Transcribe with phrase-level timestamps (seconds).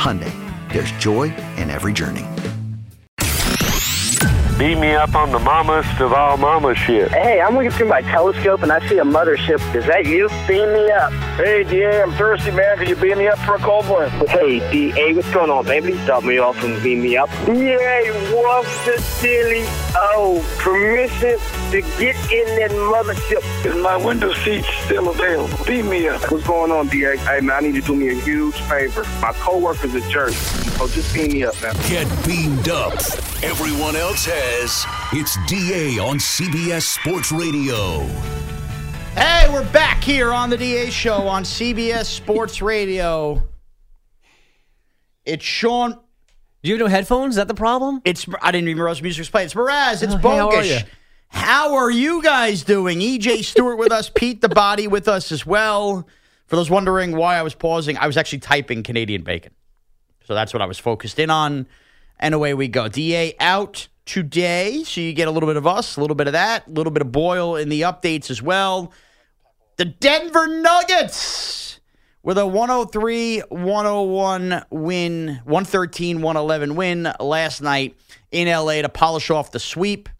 [0.00, 0.32] Hyundai,
[0.72, 1.24] there's joy
[1.58, 2.24] in every journey.
[4.58, 7.10] Beat me up on the mamas of all mama shit.
[7.10, 9.60] Hey, I'm looking through my telescope and I see a mothership.
[9.74, 10.30] Is that you?
[10.48, 11.12] Beam me up.
[11.40, 12.76] Hey, DA, I'm thirsty, man.
[12.76, 14.10] Could you beam me up for a cold one?
[14.28, 15.96] Hey, DA, what's going on, baby?
[16.04, 17.30] Stop me off and beam me up.
[17.46, 19.62] DA, what's the silly?
[19.96, 21.38] Oh, permission
[21.70, 23.42] to get in that mothership.
[23.64, 25.64] Is my window seat still available?
[25.64, 26.30] Beam me up.
[26.30, 27.16] What's going on, DA?
[27.16, 29.04] Hey, man, I need you to do me a huge favor.
[29.22, 30.32] My coworker's a jerk.
[30.32, 31.74] So just beam me up, man.
[31.88, 32.92] Get beamed up.
[33.42, 34.84] Everyone else has.
[35.18, 38.39] It's DA on CBS Sports Radio.
[39.14, 43.42] Hey, we're back here on the DA show on CBS Sports Radio.
[45.24, 45.92] It's Sean.
[46.62, 47.30] Do you have no headphones?
[47.32, 48.00] Is that the problem?
[48.04, 49.46] It's I didn't even realize music was playing.
[49.46, 50.02] It's Mraz.
[50.02, 50.78] It's Oh, hey, how are you?
[51.28, 53.00] How are you guys doing?
[53.00, 56.06] EJ Stewart with us, Pete the Body with us as well.
[56.46, 59.52] For those wondering why I was pausing, I was actually typing Canadian bacon.
[60.24, 61.66] So that's what I was focused in on.
[62.18, 62.88] And away we go.
[62.88, 64.82] DA out today.
[64.84, 66.90] So you get a little bit of us, a little bit of that, a little
[66.90, 68.92] bit of Boyle in the updates as well.
[69.80, 71.80] The Denver Nuggets
[72.22, 77.96] with a 103 101 win, 113 111 win last night
[78.30, 80.10] in LA to polish off the sweep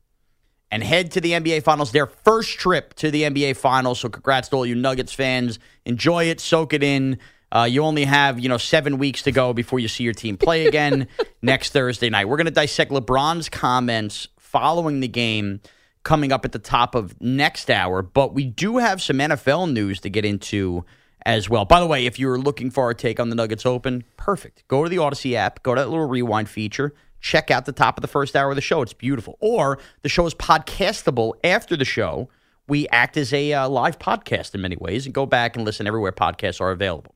[0.71, 1.93] and head to the NBA Finals.
[1.93, 4.01] Their first trip to the NBA Finals.
[4.01, 5.59] So congrats to all you Nuggets fans.
[5.85, 7.19] Enjoy it, soak it in.
[7.53, 10.39] Uh, you only have you know seven weeks to go before you see your team
[10.39, 11.07] play again
[11.43, 12.27] next Thursday night.
[12.31, 15.61] We're going to dissect LeBron's comments following the game
[16.03, 20.01] coming up at the top of next hour, but we do have some NFL news
[20.01, 20.85] to get into
[21.27, 21.65] as well.
[21.65, 24.67] By the way, if you're looking for our take on the Nuggets Open, perfect.
[24.69, 27.99] Go to the Audacy app, go to that little rewind feature, check out the top
[27.99, 28.83] of the first hour of the show.
[28.83, 29.37] It's beautiful.
[29.41, 32.31] Or the show is podcastable after the show.
[32.67, 35.87] We act as a uh, live podcast in many ways and go back and listen
[35.87, 37.15] everywhere podcasts are available.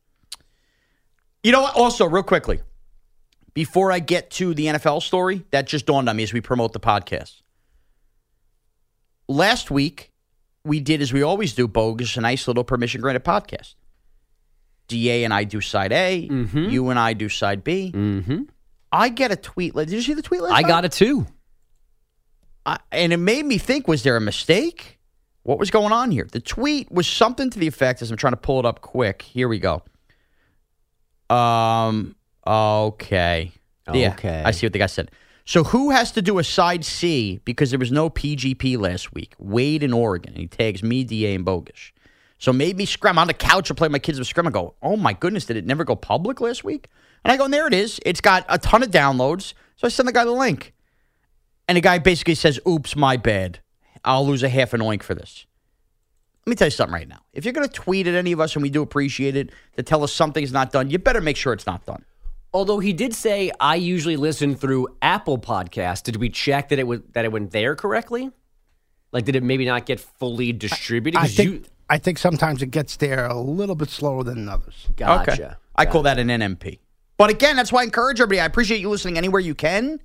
[1.43, 1.75] You know what?
[1.75, 2.59] Also, real quickly,
[3.53, 6.73] before I get to the NFL story, that just dawned on me as we promote
[6.73, 7.41] the podcast.
[9.27, 10.11] Last week,
[10.63, 13.75] we did as we always do, bogus, a nice little permission granted podcast.
[14.87, 16.27] DA and I do side A.
[16.29, 16.69] Mm-hmm.
[16.69, 17.91] You and I do side B.
[17.93, 18.43] Mm-hmm.
[18.91, 19.73] I get a tweet.
[19.75, 20.67] Did you see the tweet last I night?
[20.67, 21.25] got it too.
[22.65, 24.99] I, and it made me think: Was there a mistake?
[25.43, 26.27] What was going on here?
[26.31, 29.21] The tweet was something to the effect, as I'm trying to pull it up quick.
[29.23, 29.83] Here we go.
[31.29, 32.15] Um.
[32.45, 33.51] Okay.
[33.91, 34.41] Yeah, Okay.
[34.45, 35.11] I see what the guy said.
[35.45, 39.35] So who has to do a side C because there was no PGP last week?
[39.37, 40.33] Wade in Oregon.
[40.33, 41.91] And he tags me, DA, and Bogus.
[42.39, 44.73] So made me scrum on the couch and play my kids with scrum and go,
[44.81, 46.89] oh my goodness, did it never go public last week?
[47.23, 47.99] And I go, and there it is.
[48.05, 49.53] It's got a ton of downloads.
[49.75, 50.73] So I send the guy the link.
[51.67, 53.59] And the guy basically says, oops, my bad.
[54.03, 55.45] I'll lose a half an oink for this.
[56.45, 57.21] Let me tell you something right now.
[57.33, 59.83] If you're going to tweet at any of us, and we do appreciate it, to
[59.83, 62.05] tell us something's not done, you better make sure it's not done.
[62.55, 66.01] Although he did say I usually listen through Apple Podcasts.
[66.01, 68.31] Did we check that it was that it went there correctly?
[69.11, 71.17] Like, did it maybe not get fully distributed?
[71.17, 74.47] I 'Cause think you, I think sometimes it gets there a little bit slower than
[74.47, 74.87] others.
[74.95, 75.31] gotcha.
[75.33, 75.53] Okay.
[75.75, 76.79] I call that an NMP.
[77.17, 78.39] But again, that's why I encourage everybody.
[78.39, 79.99] I appreciate you listening anywhere you can.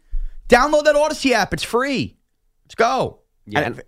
[0.48, 1.54] Download that Audacy app.
[1.54, 2.16] It's free.
[2.64, 3.20] Let's go.
[3.46, 3.84] Yeah, And- and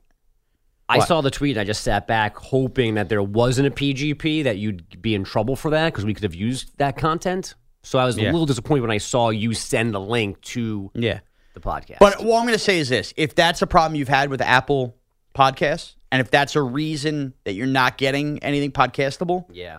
[0.88, 4.42] I saw the tweet and I just sat back hoping that there wasn't a PGP
[4.44, 7.54] that you'd be in trouble for that because we could have used that content.
[7.82, 8.30] So I was Yeah.
[8.30, 11.20] a little disappointed when I saw you send a link to yeah.
[11.54, 11.98] the podcast.
[11.98, 14.40] But what I'm going to say is this: if that's a problem you've had with
[14.40, 14.96] Apple
[15.34, 19.78] Podcasts, and if that's a reason that you're not getting anything podcastable, yeah.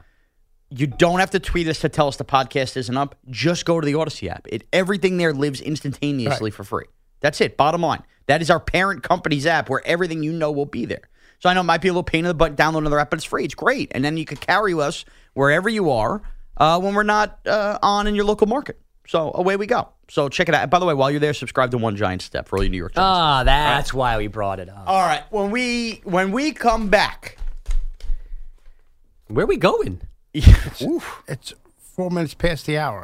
[0.69, 3.15] you don't have to tweet us to tell us the podcast isn't up.
[3.29, 4.47] Just go to the Audacy app.
[4.49, 6.85] It everything there lives instantaneously for free.
[7.21, 7.56] That's it.
[7.56, 8.03] Bottom line.
[8.25, 11.09] That is our parent company's app where everything you know will be there.
[11.39, 13.09] So I know it might be a little pain in the butt download another app,
[13.09, 13.44] but it's free.
[13.44, 15.03] It's great, and then you can carry us
[15.33, 16.21] wherever you are
[16.57, 18.79] uh, when we're not uh, on in your local market.
[19.07, 19.89] So away we go.
[20.09, 20.69] So check it out.
[20.69, 22.77] By the way, while you're there, subscribe to One Giant Step for all you New
[22.77, 23.05] York Giants.
[23.05, 24.83] Ah, that's why we brought it up.
[24.88, 25.23] all right.
[25.29, 27.38] When we when we come back,
[29.27, 30.01] Where are we going?
[30.33, 33.03] It's four minutes past the hour.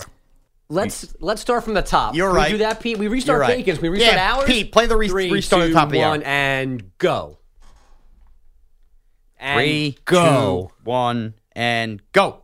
[0.70, 2.16] Let's let's start from the top.
[2.16, 2.52] You're Can we right.
[2.52, 2.98] do that, Pete.
[2.98, 3.58] We restart You're right.
[3.58, 3.82] Bacon's.
[3.82, 4.46] We restart Yeah, ours.
[4.46, 6.12] Pete, play the re- Three, restart at the two, top of the hour.
[6.12, 7.38] one, and go.
[9.40, 10.68] And three, go.
[10.70, 12.44] two, one, and go.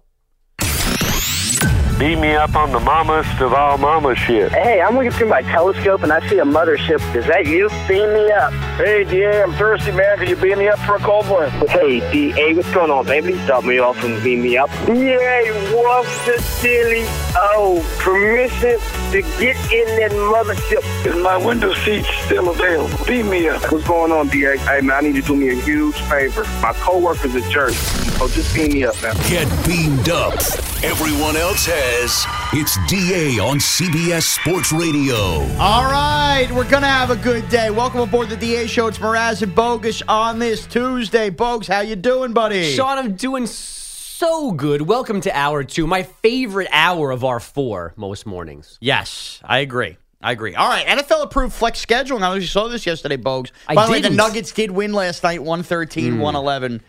[1.98, 4.52] Beat me up on the mamas of all mama shit.
[4.52, 7.00] Hey, I'm looking through my telescope and I see a mothership.
[7.16, 7.70] Is that you?
[7.88, 8.52] Beam me up.
[8.76, 10.18] Hey, DA, I'm thirsty, man.
[10.18, 11.50] Can you beam me up for a cold one?
[11.70, 13.38] Hey, DA, what's going on, baby?
[13.46, 14.70] Stop me off and beam me up.
[14.90, 17.06] Yay, what's the silly?
[17.38, 18.78] Oh, permission
[19.12, 20.84] to get in that mothership.
[21.06, 23.06] Is my window seat still available?
[23.06, 23.72] Beam me up.
[23.72, 24.58] What's going on, DA?
[24.58, 26.44] Hey, man, I need you to do me a huge favor.
[26.62, 27.74] My coworker's a jerk.
[28.18, 29.14] So just beam me up, man.
[29.30, 30.36] Get beamed up.
[30.84, 32.26] Everyone else has.
[32.54, 35.16] It's DA on CBS Sports Radio.
[35.60, 37.70] All right, we're gonna have a good day.
[37.72, 38.88] Welcome aboard the DA show.
[38.88, 41.30] It's Mraz and Bogus on this Tuesday.
[41.30, 42.74] Bogus, how you doing, buddy?
[42.74, 44.84] Sean, I'm doing so good.
[44.84, 48.78] Welcome to hour two, my favorite hour of our four most mornings.
[48.80, 49.98] Yes, I agree.
[50.22, 50.56] I agree.
[50.56, 52.00] All right, NFL approved flex scheduling.
[52.00, 53.52] I don't know you saw this yesterday, Bogues.
[53.68, 54.18] By the way, the didn't.
[54.18, 56.20] Nuggets did win last night, 113, hmm.
[56.20, 56.82] 111.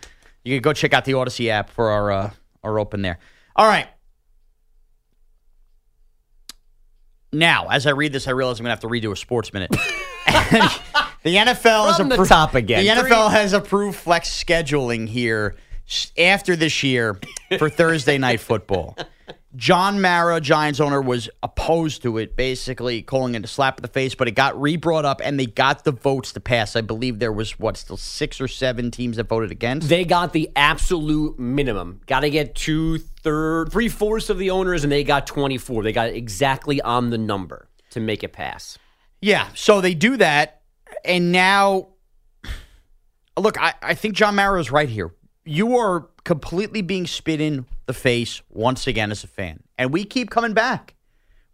[0.47, 2.31] You can go check out the Audacy app for our uh,
[2.63, 3.19] our open there.
[3.57, 3.89] All right.
[7.33, 9.53] Now, as I read this, I realize I'm going to have to redo a sports
[9.53, 9.75] minute.
[11.23, 12.85] The NFL has From the appro- top again.
[12.85, 15.57] The Three- NFL has approved flex scheduling here
[16.17, 17.19] after this year
[17.59, 18.97] for Thursday night football.
[19.57, 23.89] John Mara, Giants owner, was opposed to it, basically calling it a slap in the
[23.89, 26.77] face, but it got re-brought up and they got the votes to pass.
[26.77, 29.89] I believe there was what still six or seven teams that voted against.
[29.89, 32.03] They got the absolute minimum.
[32.07, 35.83] Got to get two third, three fourths of the owners, and they got 24.
[35.83, 38.79] They got exactly on the number to make it pass.
[39.23, 40.61] Yeah, so they do that,
[41.05, 41.89] and now,
[43.39, 45.13] look, I, I think John Mara is right here.
[45.47, 50.05] You are completely being spit in the face once again as a fan, and we
[50.05, 50.95] keep coming back.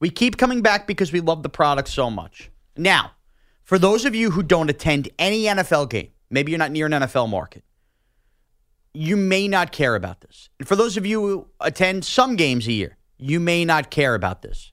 [0.00, 2.50] We keep coming back because we love the product so much.
[2.76, 3.12] Now,
[3.62, 6.92] for those of you who don't attend any NFL game, maybe you're not near an
[6.92, 7.62] NFL market,
[8.92, 10.48] you may not care about this.
[10.58, 14.14] And for those of you who attend some games a year, you may not care
[14.14, 14.72] about this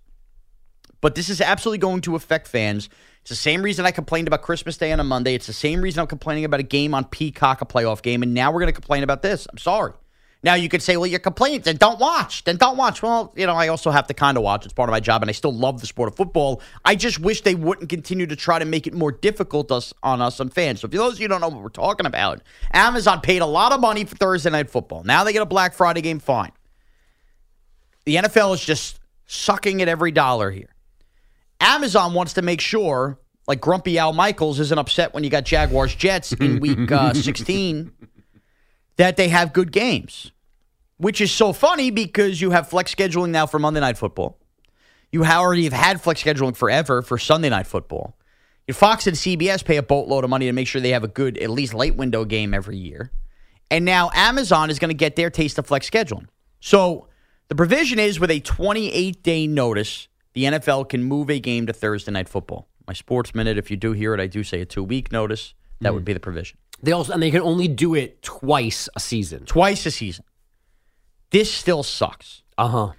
[1.02, 2.90] but this is absolutely going to affect fans.
[3.30, 5.36] It's the same reason I complained about Christmas Day on a Monday.
[5.36, 8.34] It's the same reason I'm complaining about a game on Peacock, a playoff game, and
[8.34, 9.46] now we're going to complain about this.
[9.52, 9.94] I'm sorry.
[10.42, 12.44] Now you could say, well, you're complaining, then don't watch.
[12.44, 13.04] Then don't watch.
[13.04, 14.66] Well, you know, I also have to kind of watch.
[14.66, 16.60] It's part of my job, and I still love the sport of football.
[16.84, 20.24] I just wish they wouldn't continue to try to make it more difficult us on
[20.24, 20.82] us on fans.
[20.82, 22.42] So if those of you who don't know what we're talking about,
[22.74, 25.04] Amazon paid a lot of money for Thursday night football.
[25.04, 26.52] Now they get a Black Friday game, fine.
[28.06, 30.74] The NFL is just sucking at every dollar here.
[31.60, 35.96] Amazon wants to make sure, like Grumpy Al Michaels isn't upset when you got Jaguars
[35.96, 37.92] Jets in week uh, 16,
[38.98, 40.32] that they have good games,
[40.98, 44.38] which is so funny because you have flex scheduling now for Monday Night Football.
[45.12, 48.16] You already have had flex scheduling forever for Sunday Night Football.
[48.74, 51.38] Fox and CBS pay a boatload of money to make sure they have a good,
[51.40, 53.12] at least late window game every year.
[53.72, 56.28] And now Amazon is going to get their taste of flex scheduling.
[56.60, 57.08] So
[57.48, 60.08] the provision is with a 28 day notice,
[60.40, 62.70] the NFL can move a game to Thursday night football.
[62.88, 65.54] My sports minute, if you do hear it, I do say a two week notice.
[65.82, 66.58] That would be the provision.
[66.82, 69.44] They also and they can only do it twice a season.
[69.44, 70.24] Twice a season.
[71.32, 72.42] This still sucks.
[72.58, 72.92] Uh huh.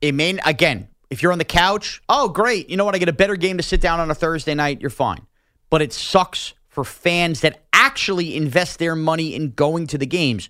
[0.00, 2.70] It may, again, if you're on the couch, oh, great.
[2.70, 2.94] You know what?
[2.94, 4.80] I get a better game to sit down on a Thursday night.
[4.80, 5.26] You're fine.
[5.68, 10.48] But it sucks for fans that actually invest their money in going to the games.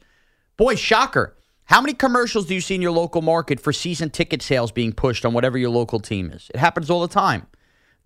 [0.57, 1.37] Boy, shocker.
[1.67, 4.93] How many commercials do you see in your local market for season ticket sales being
[4.93, 6.51] pushed on whatever your local team is?
[6.53, 7.47] It happens all the time.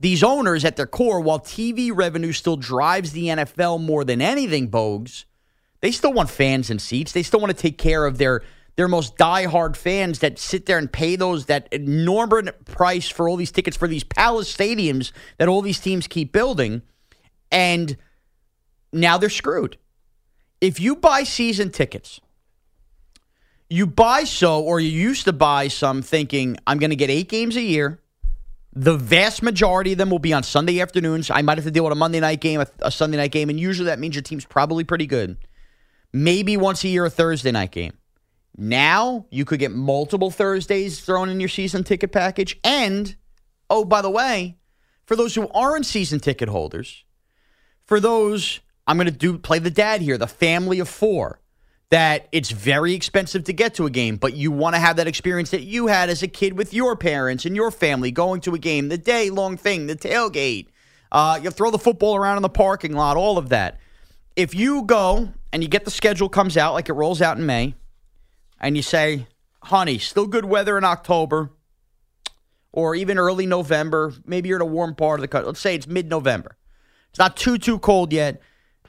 [0.00, 4.70] These owners, at their core, while TV revenue still drives the NFL more than anything,
[4.70, 5.24] Bogues,
[5.80, 7.10] they still want fans and seats.
[7.10, 8.42] They still want to take care of their
[8.76, 13.34] their most diehard fans that sit there and pay those that enormous price for all
[13.34, 16.82] these tickets for these palace stadiums that all these teams keep building,
[17.50, 17.96] and
[18.92, 19.78] now they're screwed.
[20.60, 22.20] If you buy season tickets,
[23.70, 27.28] you buy so, or you used to buy some thinking, I'm going to get eight
[27.28, 28.00] games a year.
[28.72, 31.30] The vast majority of them will be on Sunday afternoons.
[31.30, 33.50] I might have to deal with a Monday night game, a, a Sunday night game,
[33.50, 35.36] and usually that means your team's probably pretty good.
[36.12, 37.94] Maybe once a year, a Thursday night game.
[38.56, 42.58] Now you could get multiple Thursdays thrown in your season ticket package.
[42.64, 43.14] And,
[43.68, 44.56] oh, by the way,
[45.06, 47.04] for those who aren't season ticket holders,
[47.84, 51.40] for those, I'm going to do play the dad here, the family of four,
[51.90, 55.06] that it's very expensive to get to a game, but you want to have that
[55.06, 58.54] experience that you had as a kid with your parents and your family going to
[58.54, 60.66] a game, the day long thing, the tailgate.
[61.10, 63.78] Uh, you throw the football around in the parking lot, all of that.
[64.36, 67.46] If you go and you get the schedule comes out like it rolls out in
[67.46, 67.74] May,
[68.60, 69.26] and you say,
[69.62, 71.50] honey, still good weather in October
[72.72, 75.46] or even early November, maybe you're in a warm part of the country.
[75.46, 76.56] Let's say it's mid November.
[77.10, 78.42] It's not too, too cold yet.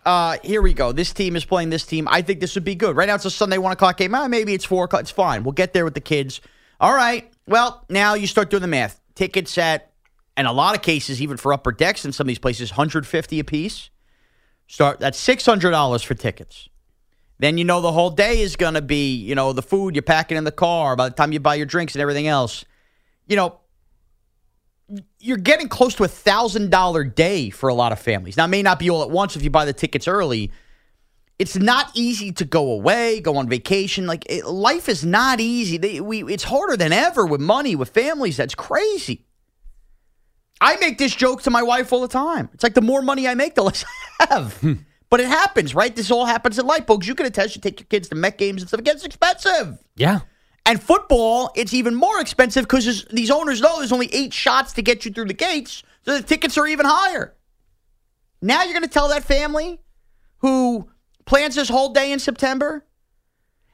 [0.05, 0.91] Uh, here we go.
[0.91, 2.07] This team is playing this team.
[2.09, 2.95] I think this would be good.
[2.95, 4.15] Right now it's a Sunday one o'clock game.
[4.15, 5.01] Ah, maybe it's four o'clock.
[5.01, 5.43] It's fine.
[5.43, 6.41] We'll get there with the kids.
[6.79, 7.31] All right.
[7.47, 9.01] Well, now you start doing the math.
[9.15, 9.91] Tickets at,
[10.37, 13.39] in a lot of cases, even for upper decks in some of these places, 150
[13.39, 13.89] a piece.
[14.67, 16.69] Start that's six hundred dollars for tickets.
[17.39, 20.37] Then you know the whole day is to be, you know, the food you're packing
[20.37, 22.65] in the car by the time you buy your drinks and everything else.
[23.27, 23.58] You know,
[25.19, 28.37] you're getting close to a thousand dollar day for a lot of families.
[28.37, 30.51] Now, it may not be all at once if you buy the tickets early.
[31.37, 34.05] It's not easy to go away, go on vacation.
[34.05, 35.77] Like it, life is not easy.
[35.77, 38.35] They, we, it's harder than ever with money, with families.
[38.37, 39.25] That's crazy.
[40.61, 42.49] I make this joke to my wife all the time.
[42.53, 43.85] It's like the more money I make, the less
[44.19, 44.57] I have.
[44.57, 44.73] Hmm.
[45.09, 45.95] but it happens, right?
[45.95, 47.07] This all happens in life, folks.
[47.07, 47.55] You can attest.
[47.55, 48.81] You take your kids to Met games and stuff.
[48.81, 49.77] It gets expensive.
[49.95, 50.19] Yeah.
[50.69, 54.83] And football, it's even more expensive because these owners know there's only eight shots to
[54.83, 57.33] get you through the gates, so the tickets are even higher.
[58.39, 59.79] Now you're going to tell that family
[60.37, 60.87] who
[61.25, 62.85] plans this whole day in September,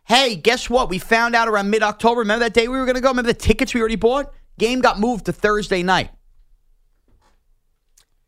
[0.06, 0.88] hey, guess what?
[0.88, 2.22] We found out around mid October.
[2.22, 3.10] Remember that day we were going to go?
[3.10, 4.32] Remember the tickets we already bought?
[4.58, 6.12] Game got moved to Thursday night.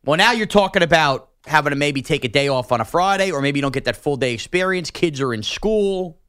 [0.03, 3.31] Well, now you're talking about having to maybe take a day off on a Friday,
[3.31, 4.91] or maybe you don't get that full day experience.
[4.91, 6.19] Kids are in school.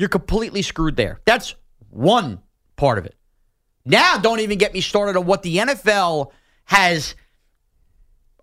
[0.00, 1.20] You're completely screwed there.
[1.26, 1.54] That's
[1.90, 2.40] one
[2.76, 3.16] part of it.
[3.84, 6.30] Now, don't even get me started on what the NFL
[6.64, 7.14] has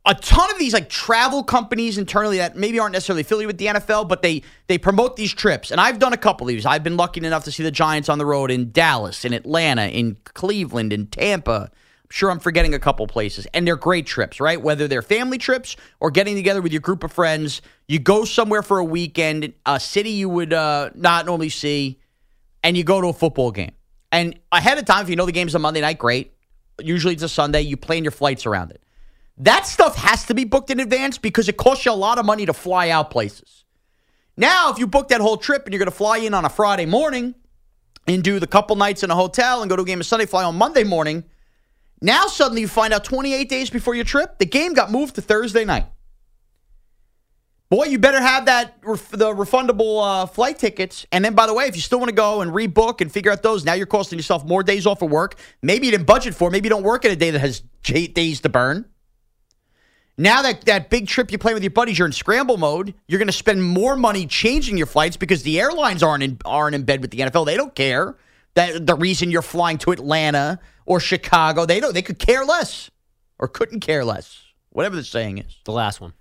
[0.05, 3.65] a ton of these like travel companies internally that maybe aren't necessarily affiliated with the
[3.65, 5.71] NFL, but they they promote these trips.
[5.71, 6.63] And I've done a couple of these.
[6.63, 9.87] I've been lucky enough to see the Giants on the road in Dallas, in Atlanta,
[9.87, 11.71] in Cleveland, in Tampa.
[12.09, 13.47] Sure I'm forgetting a couple places.
[13.53, 14.61] And they're great trips, right?
[14.61, 18.63] Whether they're family trips or getting together with your group of friends, you go somewhere
[18.63, 21.99] for a weekend, a city you would uh, not normally see,
[22.63, 23.73] and you go to a football game.
[24.11, 26.33] And ahead of time, if you know the game's a Monday night, great.
[26.81, 27.61] Usually it's a Sunday.
[27.61, 28.81] You plan your flights around it.
[29.39, 32.25] That stuff has to be booked in advance because it costs you a lot of
[32.25, 33.65] money to fly out places.
[34.35, 36.49] Now, if you book that whole trip and you're going to fly in on a
[36.49, 37.35] Friday morning
[38.07, 40.25] and do the couple nights in a hotel and go to a game of Sunday,
[40.25, 41.23] fly on Monday morning,
[42.01, 45.21] now suddenly you find out 28 days before your trip, the game got moved to
[45.21, 45.85] Thursday night.
[47.69, 51.05] Boy, you better have that the refundable uh, flight tickets.
[51.11, 53.29] And then, by the way, if you still want to go and rebook and figure
[53.29, 55.35] out those, now you're costing yourself more days off of work.
[55.61, 56.49] Maybe you didn't budget for.
[56.49, 58.85] Maybe you don't work at a day that has eight days to burn.
[60.17, 62.93] Now that that big trip you plan with your buddies, you're in scramble mode.
[63.07, 66.73] You're going to spend more money changing your flights because the airlines aren't in, aren't
[66.73, 67.45] in bed with the NFL.
[67.45, 68.15] They don't care
[68.55, 71.65] that the reason you're flying to Atlanta or Chicago.
[71.65, 71.93] They don't.
[71.93, 72.89] They could care less
[73.37, 74.41] or couldn't care less.
[74.71, 75.57] Whatever the saying is.
[75.65, 76.13] The last one.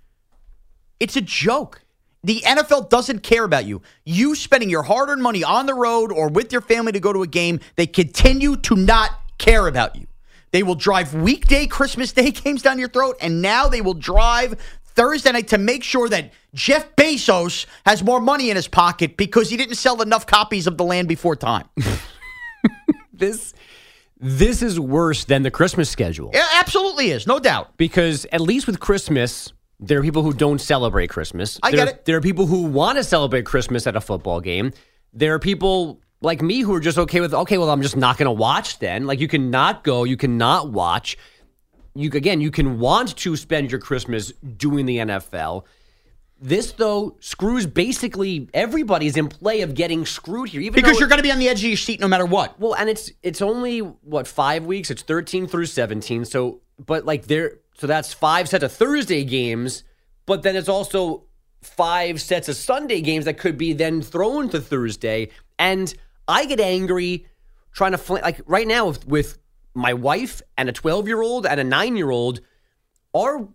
[0.99, 1.81] It's a joke.
[2.23, 3.81] The NFL doesn't care about you.
[4.03, 7.13] You spending your hard earned money on the road or with your family to go
[7.13, 10.07] to a game, they continue to not care about you.
[10.51, 14.59] They will drive weekday Christmas Day games down your throat, and now they will drive
[14.95, 19.49] Thursday night to make sure that Jeff Bezos has more money in his pocket because
[19.49, 21.69] he didn't sell enough copies of the land before time.
[23.13, 23.53] this
[24.19, 26.31] this is worse than the Christmas schedule.
[26.33, 27.77] It absolutely is, no doubt.
[27.77, 31.59] Because at least with Christmas, there are people who don't celebrate Christmas.
[31.61, 32.05] I there, get it.
[32.05, 34.73] There are people who want to celebrate Christmas at a football game.
[35.13, 38.17] There are people like me who are just okay with okay, well, I'm just not
[38.17, 39.05] going to watch then.
[39.05, 41.17] Like you cannot go, you cannot watch.
[41.93, 45.63] You again, you can want to spend your Christmas doing the NFL.
[46.39, 51.17] This though screws basically everybody's in play of getting screwed here, even because you're going
[51.17, 52.59] to be on the edge of your seat no matter what.
[52.59, 54.91] well, and it's it's only what five weeks.
[54.91, 56.25] It's thirteen through seventeen.
[56.25, 59.83] So, but like there, so that's five sets of Thursday games.
[60.27, 61.23] But then it's also
[61.61, 65.29] five sets of Sunday games that could be then thrown to Thursday.
[65.57, 65.91] And
[66.27, 67.25] I get angry
[67.71, 69.37] trying to fl- like right now with, with
[69.73, 72.41] my wife and a twelve year old and a nine year old.
[73.15, 73.47] Our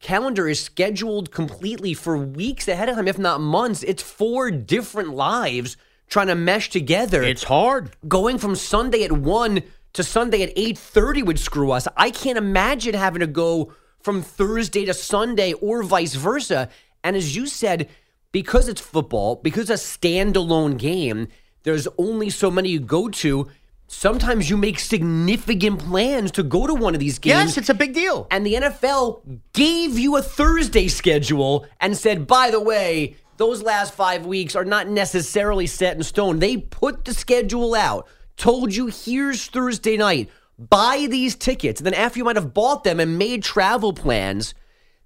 [0.00, 3.82] calendar is scheduled completely for weeks ahead of time, if not months.
[3.82, 5.76] It's four different lives
[6.08, 7.90] trying to mesh together It's hard.
[8.06, 9.62] going from Sunday at 1
[9.94, 11.88] to Sunday at 8:30 would screw us.
[11.96, 16.68] I can't imagine having to go from Thursday to Sunday or vice versa.
[17.02, 17.88] And as you said,
[18.30, 21.28] because it's football, because it's a standalone game,
[21.62, 23.48] there's only so many you go to.
[23.88, 27.34] Sometimes you make significant plans to go to one of these games.
[27.34, 28.26] Yes, it's a big deal.
[28.30, 33.94] And the NFL gave you a Thursday schedule and said, by the way, those last
[33.94, 36.40] five weeks are not necessarily set in stone.
[36.40, 41.80] They put the schedule out, told you, here's Thursday night, buy these tickets.
[41.80, 44.54] And then after you might have bought them and made travel plans,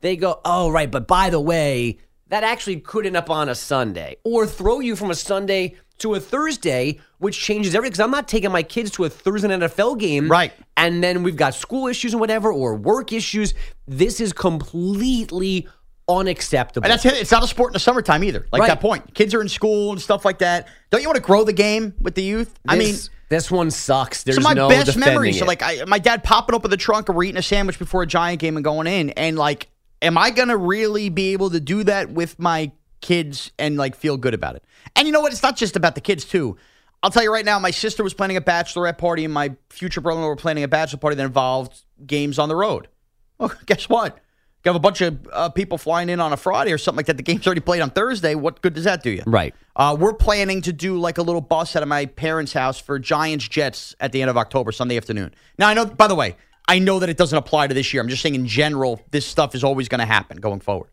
[0.01, 1.99] they go, oh, right, but by the way,
[2.31, 6.15] that actually could end up on a Sunday or throw you from a Sunday to
[6.15, 7.91] a Thursday, which changes everything.
[7.91, 10.29] Because I'm not taking my kids to a Thursday NFL game.
[10.31, 10.53] Right.
[10.77, 13.53] And then we've got school issues and whatever, or work issues.
[13.87, 15.69] This is completely
[16.09, 16.85] unacceptable.
[16.85, 17.15] And that's it.
[17.15, 18.47] It's not a sport in the summertime either.
[18.53, 18.69] Like Right.
[18.69, 19.15] that point.
[19.15, 20.69] Kids are in school and stuff like that.
[20.91, 22.59] Don't you want to grow the game with the youth?
[22.67, 24.25] I mean, This- this one sucks.
[24.25, 25.39] There's of my no best memories.
[25.39, 28.07] So like I, my dad popping open the trunk or eating a sandwich before a
[28.07, 29.11] giant game and going in.
[29.11, 29.69] And like,
[30.03, 34.17] am I gonna really be able to do that with my kids and like feel
[34.17, 34.65] good about it?
[34.97, 35.33] And you know what?
[35.33, 36.57] It's not just about the kids too.
[37.03, 40.01] I'll tell you right now, my sister was planning a bachelorette party, and my future
[40.01, 42.89] brother-in-law were planning a bachelor party that involved games on the road.
[43.41, 44.19] Well, guess what?
[44.63, 47.07] You have a bunch of uh, people flying in on a Friday or something like
[47.07, 47.17] that.
[47.17, 48.35] The game's already played on Thursday.
[48.35, 49.23] What good does that do you?
[49.27, 49.55] Right.
[49.75, 52.99] Uh, we're planning to do like a little bus out of my parents' house for
[52.99, 55.33] Giants Jets at the end of October, Sunday afternoon.
[55.57, 56.37] Now, I know, by the way,
[56.69, 58.03] I know that it doesn't apply to this year.
[58.03, 60.91] I'm just saying in general, this stuff is always going to happen going forward.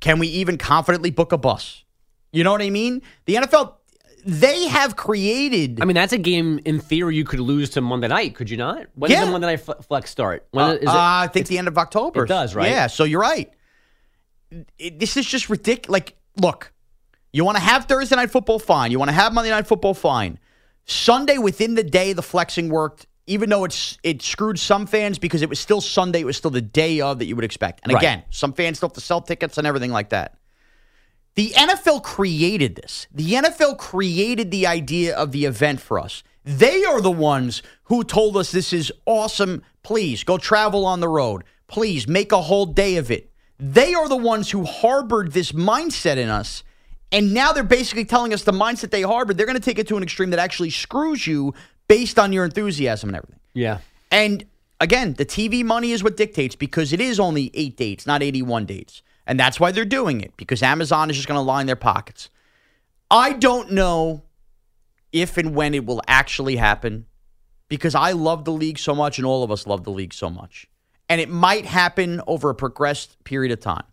[0.00, 1.84] Can we even confidently book a bus?
[2.32, 3.02] You know what I mean?
[3.26, 3.74] The NFL,
[4.24, 5.80] they have created.
[5.82, 8.56] I mean, that's a game in theory you could lose to Monday night, could you
[8.56, 8.86] not?
[8.94, 10.46] When does the Monday night flex start?
[10.52, 10.88] When Uh, is it?
[10.88, 12.24] uh, I think the end of October.
[12.24, 12.70] It does, right?
[12.70, 13.52] Yeah, so you're right.
[14.78, 15.90] It- this is just ridiculous.
[15.92, 16.72] Like, look,
[17.32, 18.90] you want to have Thursday night football, fine.
[18.90, 20.38] You want to have Monday night football, fine.
[20.86, 23.06] Sunday within the day, the flexing worked.
[23.26, 26.50] Even though it's it screwed some fans because it was still Sunday, it was still
[26.50, 27.80] the day of that you would expect.
[27.84, 28.02] And Right.
[28.02, 30.36] again, some fans still have to sell tickets and everything like that.
[31.36, 33.06] The NFL created this.
[33.12, 36.22] The NFL created the idea of the event for us.
[36.44, 39.62] They are the ones who told us this is awesome.
[39.82, 41.44] Please go travel on the road.
[41.68, 43.30] Please make a whole day of it.
[43.58, 46.64] They are the ones who harbored this mindset in us.
[47.12, 49.88] And now they're basically telling us the mindset they harbored, they're going to take it
[49.88, 51.54] to an extreme that actually screws you
[51.90, 53.40] based on your enthusiasm and everything.
[53.52, 53.78] yeah.
[54.12, 54.44] And
[54.80, 58.64] again, the TV money is what dictates because it is only eight dates, not 81
[58.64, 59.02] dates.
[59.26, 62.30] And that's why they're doing it because Amazon is just going to line their pockets.
[63.10, 64.22] I don't know
[65.12, 67.06] if and when it will actually happen
[67.68, 70.30] because I love the league so much and all of us love the league so
[70.30, 70.68] much.
[71.08, 73.84] And it might happen over a progressed period of time.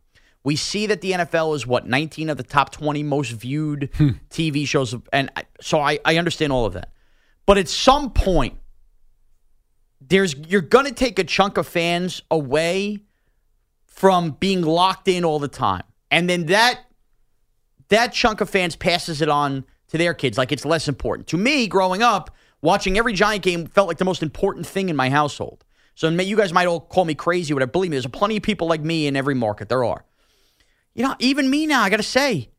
[0.43, 4.09] We see that the NFL is what 19 of the top 20 most viewed hmm.
[4.29, 6.91] TV shows, and I, so I, I understand all of that.
[7.47, 8.59] But at some point,
[9.99, 12.99] there's you're going to take a chunk of fans away
[13.87, 15.83] from being locked in all the time.
[16.11, 16.81] And then that
[17.87, 21.27] that chunk of fans passes it on to their kids like it's less important.
[21.29, 24.95] To me, growing up, watching every Giant game felt like the most important thing in
[24.95, 25.63] my household.
[25.95, 27.71] So you guys might all call me crazy, whatever.
[27.71, 29.69] Believe me, there's plenty of people like me in every market.
[29.69, 30.05] There are.
[30.93, 32.49] You know, even me now, I got to say,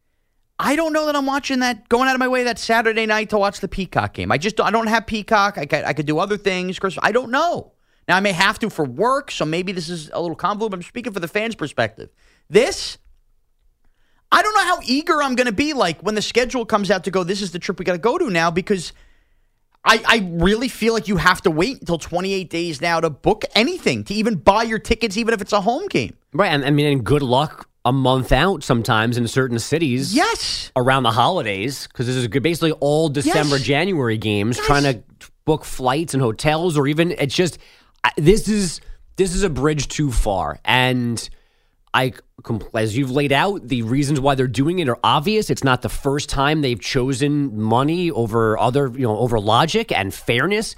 [0.60, 3.30] I don't know that I'm watching that, going out of my way that Saturday night
[3.30, 4.32] to watch the Peacock game.
[4.32, 5.56] I just I don't have Peacock.
[5.56, 6.78] I could, I could do other things.
[6.78, 7.72] Chris, I don't know.
[8.08, 10.78] Now I may have to for work, so maybe this is a little convoluted.
[10.78, 12.08] I'm speaking for the fans' perspective.
[12.50, 12.98] This,
[14.32, 15.74] I don't know how eager I'm going to be.
[15.74, 17.98] Like when the schedule comes out to go, this is the trip we got to
[17.98, 18.92] go to now because
[19.84, 23.44] I, I really feel like you have to wait until 28 days now to book
[23.54, 26.16] anything, to even buy your tickets, even if it's a home game.
[26.32, 26.48] Right.
[26.48, 30.14] And I mean, and good luck a month out sometimes in certain cities.
[30.14, 30.70] Yes.
[30.76, 33.64] Around the holidays, because this is basically all December, Yes.
[33.66, 35.02] January games, trying to
[35.44, 37.58] book flights and hotels, or even it's just
[38.16, 38.80] this is
[39.16, 41.28] this is a bridge too far, and
[41.94, 42.12] I
[42.74, 45.50] as you've laid out the reasons why they're doing it are obvious.
[45.50, 50.12] It's not the first time they've chosen money over other you know over logic and
[50.12, 50.76] fairness,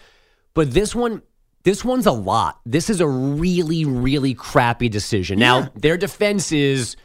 [0.54, 1.22] but this one
[1.62, 2.60] this one's a lot.
[2.64, 5.38] This is a really, really crappy decision.
[5.38, 6.96] Now, their defense is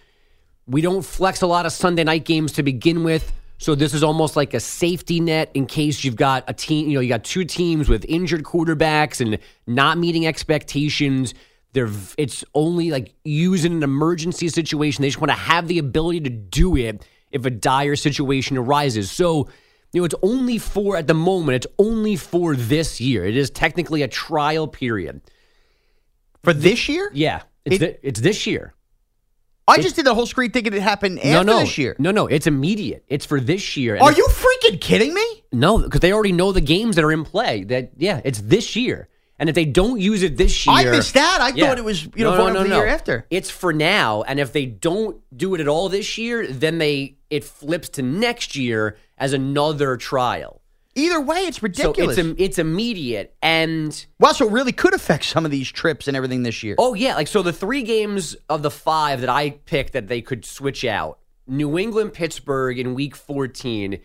[0.67, 3.31] we don't flex a lot of Sunday night games to begin with.
[3.57, 6.95] So this is almost like a safety net in case you've got a team, you
[6.95, 11.33] know, you got two teams with injured quarterbacks and not meeting expectations.
[11.73, 15.01] They're it's only like used in an emergency situation.
[15.01, 19.09] They just want to have the ability to do it if a dire situation arises.
[19.11, 19.49] So
[19.95, 23.23] you know, it's only for, at the moment, it's only for this year.
[23.25, 25.21] It is technically a trial period.
[26.43, 27.09] For this year?
[27.13, 27.43] Yeah.
[27.63, 28.73] It's, It- it's this year.
[29.67, 31.95] I just did the whole screen thinking it happened after no, no, this year.
[31.97, 33.03] No, no, it's immediate.
[33.07, 33.97] It's for this year.
[33.97, 35.43] Are you freaking kidding me?
[35.51, 37.63] No, because they already know the games that are in play.
[37.63, 39.07] That yeah, it's this year.
[39.37, 41.39] And if they don't use it this year, I missed that.
[41.41, 41.67] I Yeah.
[41.67, 43.25] thought it was you know voted for the year after.
[43.29, 47.17] It's for now, and if they don't do it at all this year, then they
[47.29, 50.61] it flips to next year as another trial.
[50.97, 52.15] Either way, it's ridiculous.
[52.15, 56.07] So it's it's immediate, and well, so it really could affect some of these trips
[56.07, 56.75] and everything this year.
[56.77, 60.21] oh yeah, like so the three games of the five that I picked that they
[60.21, 63.99] could switch out: New England, Pittsburgh in Week 14.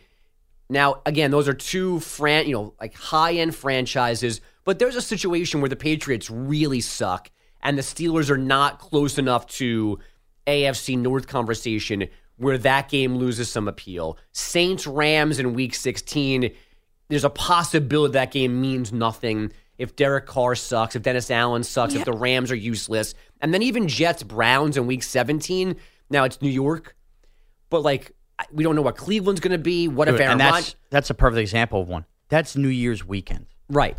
[0.69, 5.03] Now, again, those are two fran- you know, like high end franchises, but there's a
[5.03, 7.31] situation where the Patriots really suck
[7.63, 9.99] and the Steelers are not close enough to
[10.47, 14.17] AFC North conversation where that game loses some appeal.
[14.33, 16.51] Saints Rams in week 16,
[17.09, 21.95] there's a possibility that game means nothing if Derek Carr sucks, if Dennis Allen sucks,
[21.95, 23.15] if the Rams are useless.
[23.41, 25.77] And then even Jets Browns in week 17.
[26.09, 26.97] Now it's New York,
[27.69, 28.13] but like
[28.53, 29.89] we don't know what Cleveland's going to be.
[29.89, 30.65] What if Aaron and Rodgers?
[30.65, 32.05] that's that's a perfect example of one.
[32.29, 33.47] That's New Year's weekend.
[33.69, 33.97] Right.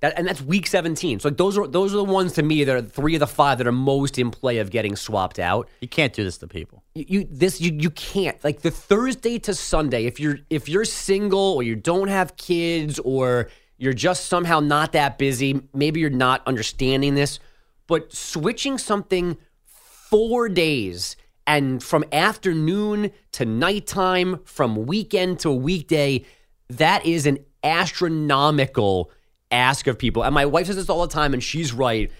[0.00, 1.20] That, and that's week 17.
[1.20, 3.26] So like those are those are the ones to me that are three of the
[3.26, 5.68] five that are most in play of getting swapped out.
[5.80, 6.82] You can't do this to people.
[6.94, 10.86] You, you this you you can't like the Thursday to Sunday if you're if you're
[10.86, 16.10] single or you don't have kids or you're just somehow not that busy, maybe you're
[16.10, 17.38] not understanding this,
[17.86, 26.24] but switching something 4 days and from afternoon to nighttime, from weekend to weekday,
[26.68, 29.10] that is an astronomical
[29.50, 30.22] ask of people.
[30.22, 32.10] And my wife says this all the time, and she's right.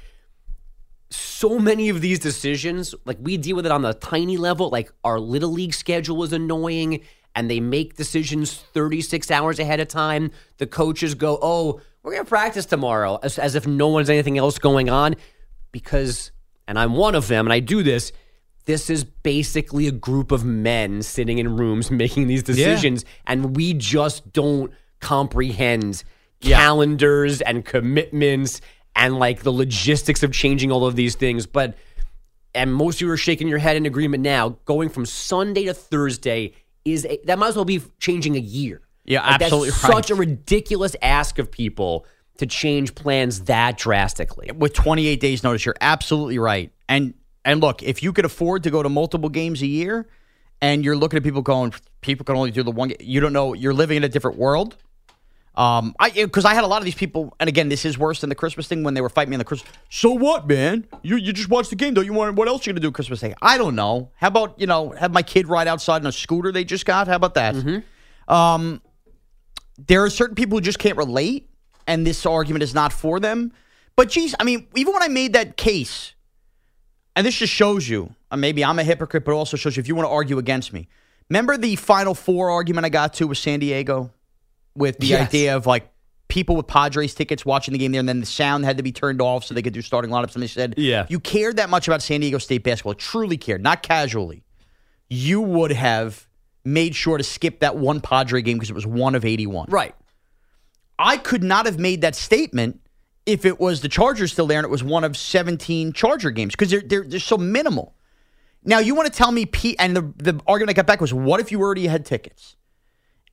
[1.10, 4.92] So many of these decisions, like we deal with it on the tiny level, like
[5.04, 7.00] our little league schedule is annoying
[7.34, 10.30] and they make decisions 36 hours ahead of time.
[10.58, 14.38] The coaches go, Oh, we're going to practice tomorrow, as, as if no one's anything
[14.38, 15.16] else going on.
[15.72, 16.32] Because,
[16.66, 18.12] and I'm one of them, and I do this,
[18.64, 23.74] this is basically a group of men sitting in rooms making these decisions, and we
[23.74, 26.04] just don't comprehend
[26.40, 28.60] calendars and commitments
[28.96, 31.46] and like the logistics of changing all of these things.
[31.46, 31.76] But
[32.54, 34.50] and most of you are shaking your head in agreement now.
[34.64, 36.52] Going from Sunday to Thursday
[36.84, 38.80] is a, that might as well be changing a year.
[39.04, 39.92] Yeah, Like, absolutely right.
[39.92, 42.06] such a ridiculous ask of people
[42.38, 44.50] to change plans that drastically.
[44.52, 46.72] With 28 days notice, you're absolutely right.
[46.88, 50.06] And and look, if you could afford to go to multiple games a year
[50.60, 53.54] and you're looking at people going people can only do the one you don't know
[53.54, 54.76] you're living in a different world.
[55.56, 58.20] Um, I because I had a lot of these people, and again, this is worse
[58.20, 59.70] than the Christmas thing when they were fighting me on the Christmas.
[59.90, 60.86] So what, man?
[61.02, 62.00] You you just watch the game, though.
[62.00, 63.34] You want what else you gonna do Christmas Day?
[63.42, 64.10] I don't know.
[64.16, 67.08] How about you know have my kid ride outside in a scooter they just got?
[67.08, 67.56] How about that?
[68.28, 68.80] Um,
[69.76, 71.50] there are certain people who just can't relate,
[71.86, 73.52] and this argument is not for them.
[73.96, 76.14] But geez, I mean, even when I made that case,
[77.16, 79.80] and this just shows you, uh, maybe I'm a hypocrite, but it also shows you
[79.80, 80.88] if you want to argue against me.
[81.28, 84.12] Remember the Final Four argument I got to with San Diego,
[84.74, 85.28] with the Yes.
[85.28, 85.90] idea of like
[86.28, 88.92] people with Padres tickets watching the game there, and then the sound had to be
[88.92, 90.34] turned off so they could do starting lineups.
[90.34, 91.06] And they said, Yeah.
[91.08, 94.44] you cared that much about San Diego State basketball, truly cared, not casually.
[95.08, 96.28] You would have
[96.64, 99.66] made sure to skip that one Padre game because it was one of 81.
[99.70, 99.94] Right.
[100.98, 102.80] I could not have made that statement
[103.26, 106.52] if it was the Chargers still there and it was one of 17 Charger games
[106.52, 107.94] because they're, they're, they're so minimal.
[108.64, 111.14] Now, you want to tell me, Pete, and the, the argument I got back was,
[111.14, 112.56] what if you already had tickets?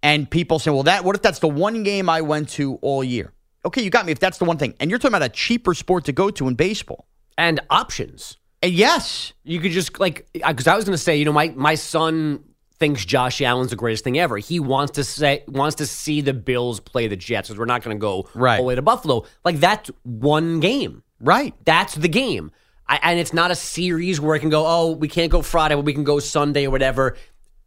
[0.04, 3.04] And people say, well, that what if that's the one game I went to all
[3.04, 3.34] year?
[3.66, 4.74] Okay, you got me if that's the one thing.
[4.80, 7.08] And you're talking about a cheaper sport to go to in baseball.
[7.38, 8.38] And options.
[8.64, 11.50] And yes, You could just like because I was going to say, you know, my
[11.56, 12.44] my son
[12.80, 14.38] thinks Josh Allen's the greatest thing ever.
[14.38, 17.84] He wants to say wants to see the Bills play the Jets because we're not
[17.84, 18.58] going to go Right.
[18.58, 19.26] all the way to Buffalo.
[19.44, 21.04] Like that's one game.
[21.20, 21.54] right.
[21.66, 22.52] That's the game.
[22.90, 25.76] I, and it's not a series where I can go, oh, we can't go Friday,
[25.76, 27.18] but we can go Sunday or whatever.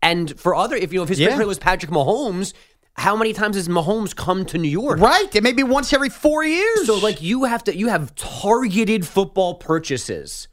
[0.03, 1.29] And for other, if you know, if his Yeah.
[1.31, 2.53] favorite was Patrick Mahomes,
[2.95, 4.99] how many times has Mahomes come to New York?
[5.01, 5.35] Right.
[5.35, 6.87] It may be once every four years.
[6.87, 10.49] So like you have to you have targeted football purchases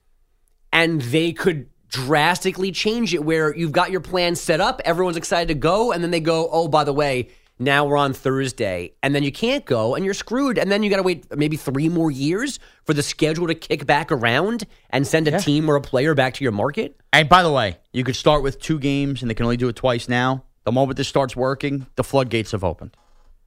[0.71, 5.47] and they could drastically change it where you've got your plan set up, everyone's excited
[5.47, 9.13] to go and then they go, "Oh, by the way, now we're on Thursday." And
[9.15, 11.89] then you can't go and you're screwed and then you got to wait maybe 3
[11.89, 15.81] more years for the schedule to kick back around and send a team or a
[15.81, 16.99] player back to your market.
[17.13, 19.67] And by the way, you could start with two games, and they can only do
[19.69, 20.43] it twice now.
[20.65, 22.95] The moment this starts working, the floodgates have opened.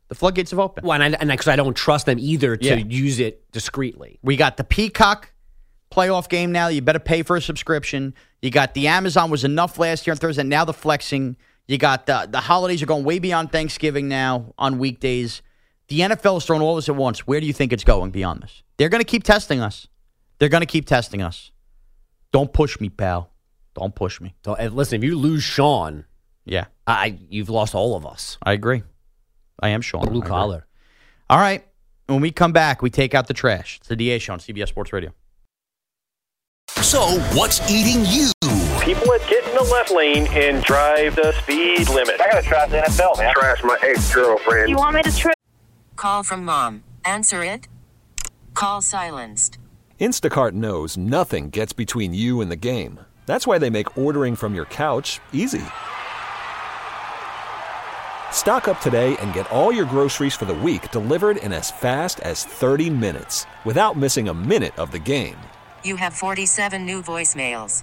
[0.09, 0.87] The floodgates have opened.
[0.87, 2.77] Well, and I, and because I don't trust them either to Yeah.
[2.77, 4.18] use it discreetly.
[4.23, 5.31] We got the Peacock
[5.92, 6.68] playoff game now.
[6.68, 8.14] You better pay for a subscription.
[8.42, 10.42] You got the Amazon was enough last year on Thursday.
[10.42, 11.37] Now the flexing.
[11.70, 15.40] You got the the holidays are going way beyond Thanksgiving now on weekdays.
[15.87, 17.28] The NFL is throwing all this at once.
[17.28, 18.64] Where do you think it's going beyond this?
[18.76, 19.87] They're going to keep testing us.
[20.38, 21.52] They're going to keep testing us.
[22.33, 23.30] Don't push me, pal.
[23.74, 24.35] Don't push me.
[24.44, 26.06] So, and listen, if you lose Sean,
[26.44, 28.37] Yeah, I you've lost all of us.
[28.42, 28.83] I agree.
[29.62, 30.09] I am Sean.
[30.09, 30.66] Blue collar.
[31.28, 31.64] All right.
[32.06, 33.76] When we come back, we take out the trash.
[33.76, 35.12] It's the DA show on CBS Sports Radio.
[36.83, 37.00] So,
[37.35, 38.33] what's eating you?
[38.80, 42.20] People at get in the left lane and drive the speed limit.
[42.20, 43.35] I gotta trash the NFL, man.
[43.35, 44.70] Trash my ex-girlfriend.
[44.70, 45.33] You want me to try?
[45.96, 46.83] Call from mom.
[47.05, 47.68] Answer it.
[48.55, 49.59] Call silenced.
[50.01, 53.01] Instacart knows nothing gets between you and the game.
[53.27, 55.62] That's why they make ordering from your couch easy.
[58.33, 62.20] Stock up today and get all your groceries for the week delivered in as fast
[62.20, 65.37] as 30 minutes without missing a minute of the game.
[65.85, 67.83] You have 47 new voicemails.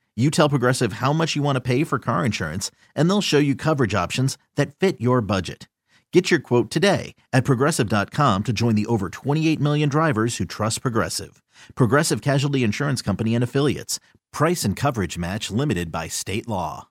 [0.17, 3.37] You tell Progressive how much you want to pay for car insurance, and they'll show
[3.37, 5.69] you coverage options that fit your budget.
[6.11, 10.81] Get your quote today at progressive.com to join the over 28 million drivers who trust
[10.81, 11.41] Progressive.
[11.75, 14.01] Progressive Casualty Insurance Company and Affiliates.
[14.33, 16.89] Price and coverage match limited by state law.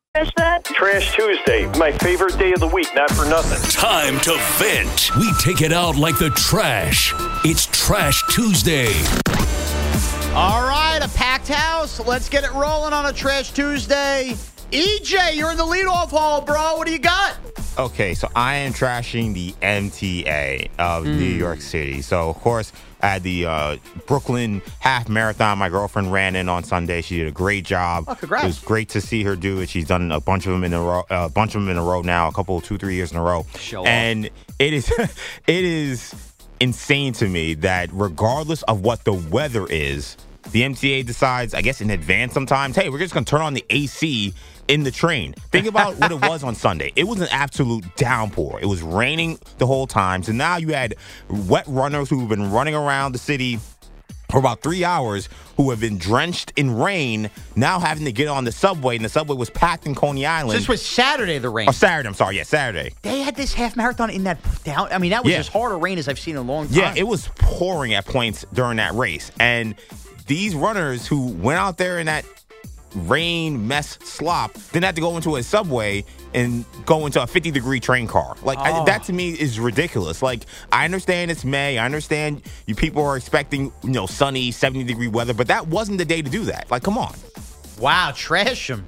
[0.64, 3.60] Trash Tuesday, my favorite day of the week, not for nothing.
[3.70, 5.10] Time to vent.
[5.18, 7.12] We take it out like the trash.
[7.44, 8.92] It's Trash Tuesday.
[10.32, 11.98] All right, a packed house.
[12.06, 14.34] Let's get it rolling on a Trash Tuesday.
[14.70, 16.76] EJ, you're in the leadoff hall, bro.
[16.76, 17.36] What do you got?
[17.76, 22.00] Okay, so I am trashing the MTA of New York City.
[22.00, 27.02] So, of course, at the uh, Brooklyn half marathon, my girlfriend ran in on Sunday.
[27.02, 28.04] She did a great job.
[28.06, 28.44] Oh, congrats.
[28.44, 29.68] It was great to see her do it.
[29.68, 31.82] She's done a bunch of them in a row, a bunch of them in a
[31.82, 33.46] row now, a couple, two, three years in a row.
[33.58, 33.88] Show off.
[33.88, 34.90] and it is,
[35.48, 36.14] it is
[36.60, 40.16] insane to me that regardless of what the weather is,
[40.52, 43.54] the MTA decides, I guess in advance sometimes, hey, we're just going to turn on
[43.54, 44.32] the AC
[44.68, 45.34] in the train.
[45.52, 46.92] Think about what it was on Sunday.
[46.96, 48.58] It was an absolute downpour.
[48.60, 50.22] It was raining the whole time.
[50.22, 50.94] So now you had
[51.28, 53.58] wet runners who've been running around the city
[54.30, 58.44] for about three hours who have been drenched in rain, now having to get on
[58.44, 60.58] the subway, and the subway was packed in Coney Island.
[60.58, 61.68] This was Saturday, the rain.
[61.68, 62.36] oh, Saturday, I'm sorry.
[62.36, 62.94] Yeah, Saturday.
[63.02, 64.88] They had this half marathon in that down.
[64.92, 65.38] I mean, that was Yeah.
[65.40, 66.76] as hard a rain as I've seen in a long time.
[66.76, 69.30] Yeah, it was pouring at points during that race.
[69.40, 69.74] And
[70.26, 72.24] these runners who went out there in that
[72.94, 77.50] rain mess slop then have to go into a subway and go into a 50
[77.50, 78.36] degree train car.
[78.42, 78.84] Like I- Oh.
[78.84, 80.22] that to me is ridiculous.
[80.22, 81.78] Like I understand it's May.
[81.78, 85.98] I understand you people are expecting, you know, sunny 70 degree weather, but that wasn't
[85.98, 86.70] the day to do that.
[86.70, 87.14] Like come on.
[87.78, 88.86] Wow, trash them.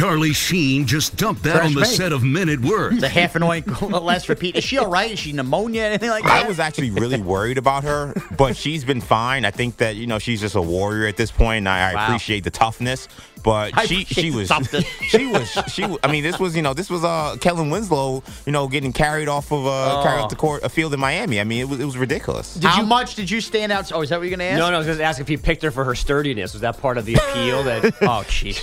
[0.00, 1.86] Charlie Sheen just dumped that Trash on the me.
[1.86, 2.98] set of Men at Work.
[2.98, 4.56] The half annoying less repeat.
[4.56, 5.10] Is she all right?
[5.10, 5.82] Is she pneumonia?
[5.82, 6.44] Anything like that?
[6.44, 9.44] I was actually really worried about her, but she's been fine.
[9.44, 11.94] I think that you know she's just a warrior at this point, and I, I
[11.94, 12.06] Wow.
[12.06, 13.08] appreciate the toughness.
[13.42, 14.84] But I she she was toughness.
[15.08, 15.86] she was she.
[15.86, 18.92] was- I mean, this was you know this was uh Kellen Winslow you know getting
[18.92, 20.24] carried off of uh carried Oh.
[20.24, 21.40] off the court a field in Miami.
[21.40, 22.54] I mean, it was it was ridiculous.
[22.54, 23.90] Did How much did you stand out?
[23.92, 24.58] Oh, is that what you're going to ask?
[24.58, 26.52] No, no, I was going to ask if he picked her for her sturdiness.
[26.52, 27.62] Was that part of the appeal?
[27.62, 28.60] That Oh, jeez.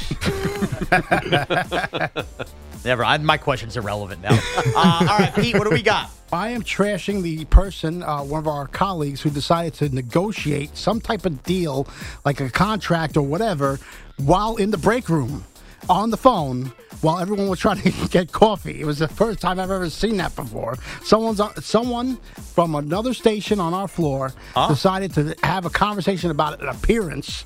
[2.85, 3.03] Never.
[3.03, 4.39] I, my question's irrelevant now.
[4.77, 6.11] Uh, all right, Pete, what do we got?
[6.31, 11.01] I am trashing the person, uh, one of our colleagues, who decided to negotiate some
[11.01, 11.87] type of deal,
[12.25, 13.79] like a contract or whatever,
[14.17, 15.45] while in the break room
[15.89, 18.81] on the phone while everyone was trying to get coffee.
[18.81, 20.77] It was the first time I've ever seen that before.
[21.03, 22.17] Someone's on, someone
[22.53, 24.33] from another station on our floor
[24.67, 27.45] decided to have a conversation about an appearance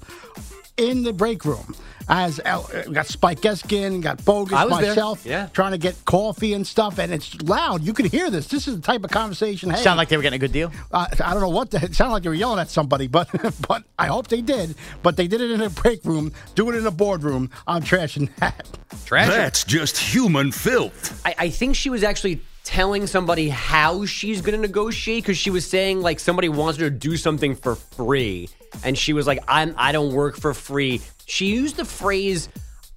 [0.82, 1.76] in the break room.
[2.10, 5.48] As uh, got Spike Eskin, got Bogus, I was myself, Yeah.
[5.54, 7.84] trying to get coffee and stuff, and it's loud.
[7.84, 8.48] You can hear this.
[8.48, 9.70] This is the type of conversation.
[9.70, 10.72] Hey, Sound like they were getting a good deal.
[10.92, 13.30] uh, I don't know what the, it sounded like they were yelling at somebody, but
[13.68, 14.76] but I hope they did.
[15.04, 17.50] But they did it in a break room, do it in a boardroom.
[17.68, 18.68] I'm trashing that.
[19.06, 19.28] Trash.
[19.30, 21.22] That's just human filth.
[21.26, 25.50] I, I think she was actually telling somebody how she's going to negotiate because she
[25.50, 28.50] was saying like somebody wants her to do something for free,
[28.84, 32.50] and she was like, "I'm I don't work for free." She used the phrase,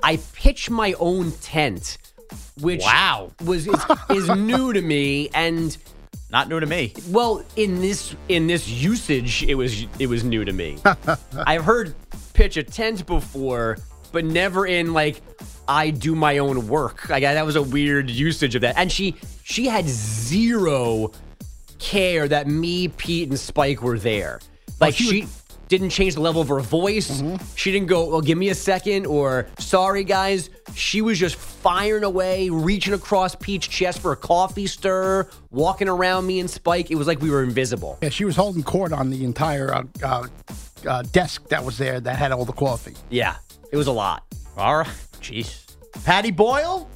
[0.02, 1.98] "I pitch my own tent,"
[2.60, 3.32] which Wow.
[3.44, 5.76] was is, is new to me and.
[6.30, 6.92] Not new to me.
[7.10, 10.78] Well, in this in this usage, it was it was new to me.
[11.46, 11.94] I've heard
[12.32, 13.78] pitch a tent before,
[14.10, 15.22] but never in like
[15.68, 17.08] I do my own work.
[17.08, 18.76] Like that was a weird usage of that.
[18.76, 21.12] And she she had zero
[21.78, 24.40] care that me, Pete, and Spike were there.
[24.80, 25.26] Like she,
[25.68, 27.22] didn't change the level of her voice.
[27.56, 32.04] She didn't go, "Well, give me a second or "Sorry, guys." She was just firing
[32.04, 36.90] away, reaching across Pete's chest for a coffee stir, walking around me and Spike.
[36.90, 37.98] It was like we were invisible.
[38.02, 40.26] Yeah, she was holding court on the entire uh, uh,
[40.86, 42.94] uh, desk that was there that had all the coffee.
[43.10, 43.36] Yeah,
[43.72, 44.24] it was a lot.
[44.56, 44.88] All right.
[45.24, 45.64] Jeez.
[46.04, 46.88] Patty Boyle?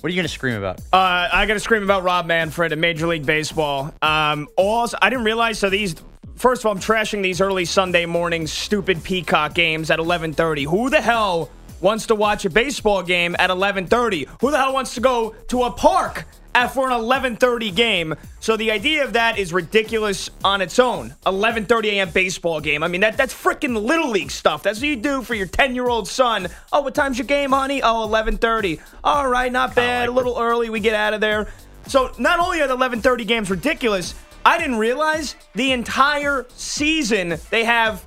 [0.00, 0.80] What are you going to scream about?
[0.92, 3.92] Uh, I got to scream about Rob Manfred in Major League Baseball.
[4.02, 5.58] Um, all I didn't realize.
[5.58, 5.96] So these,
[6.36, 10.64] first of all, I'm trashing these early Sunday morning stupid Peacock games at 11:30.
[10.66, 14.28] Who the hell wants to watch a baseball game at 11:30?
[14.40, 18.14] Who the hell wants to go to a park Uh, for an 11:30 game?
[18.38, 21.14] So the idea of that is ridiculous on its own.
[21.26, 22.10] 11:30 a.m.
[22.10, 22.82] baseball game.
[22.82, 24.62] I mean that that's freaking little league stuff.
[24.62, 26.48] That's what you do for your 10-year-old son.
[26.72, 27.82] Oh, what time's your game, honey?
[27.82, 28.80] Oh, 11:30.
[29.02, 30.08] All right, not bad.
[30.08, 30.70] a little early.
[30.70, 31.48] We get out of there.
[31.88, 34.14] So not only are the 11:30 games ridiculous,
[34.44, 38.06] I didn't realize the entire season they have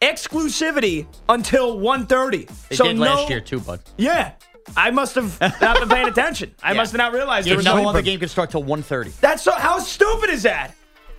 [0.00, 2.48] exclusivity until 1:30.
[2.68, 3.80] They so did no, last year, too, bud.
[3.96, 4.32] Yeah.
[4.76, 6.54] I must have not been paying attention.
[6.62, 6.78] I Yeah.
[6.78, 9.18] must have not realized there was no other game could start till 1.30.
[9.20, 9.52] That's so.
[9.52, 10.74] How stupid is that?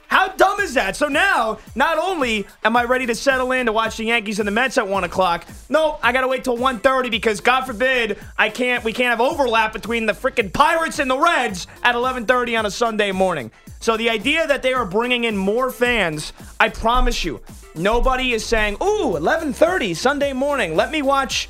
[0.09, 0.95] How dumb is that?
[0.95, 4.47] So now, not only am I ready to settle in to watch the Yankees and
[4.47, 8.47] the Mets at one o'clock, no, I gotta wait till 1.30 because God forbid I
[8.47, 8.85] can't.
[8.85, 12.71] We can't have overlap between the freaking Pirates and the Reds at 11:30 on a
[12.71, 13.51] Sunday morning.
[13.81, 17.41] So the idea that they are bringing in more fans, I promise you,
[17.75, 20.75] nobody is saying, "Ooh, 11:30 Sunday morning.
[20.77, 21.49] Let me watch."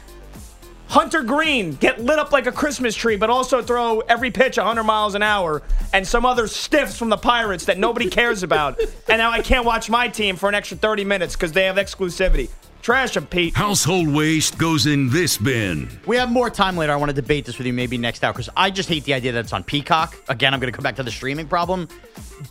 [0.89, 4.83] Hunter Greene get lit up like a Christmas tree, but also throw every pitch 100
[4.83, 5.61] miles an hour,
[5.93, 8.79] and some other stiffs from the Pirates that nobody cares about.
[9.09, 11.75] and now I can't watch my team for an extra 30 minutes because they have
[11.75, 12.49] exclusivity.
[12.81, 13.53] Trash them, Pete.
[13.53, 15.89] Household waste goes in this bin.
[16.05, 16.93] We have more time later.
[16.93, 19.13] I want to debate this with you maybe next hour because I just hate the
[19.13, 20.15] idea that it's on Peacock.
[20.29, 21.89] Again, I'm going to come back to the streaming problem.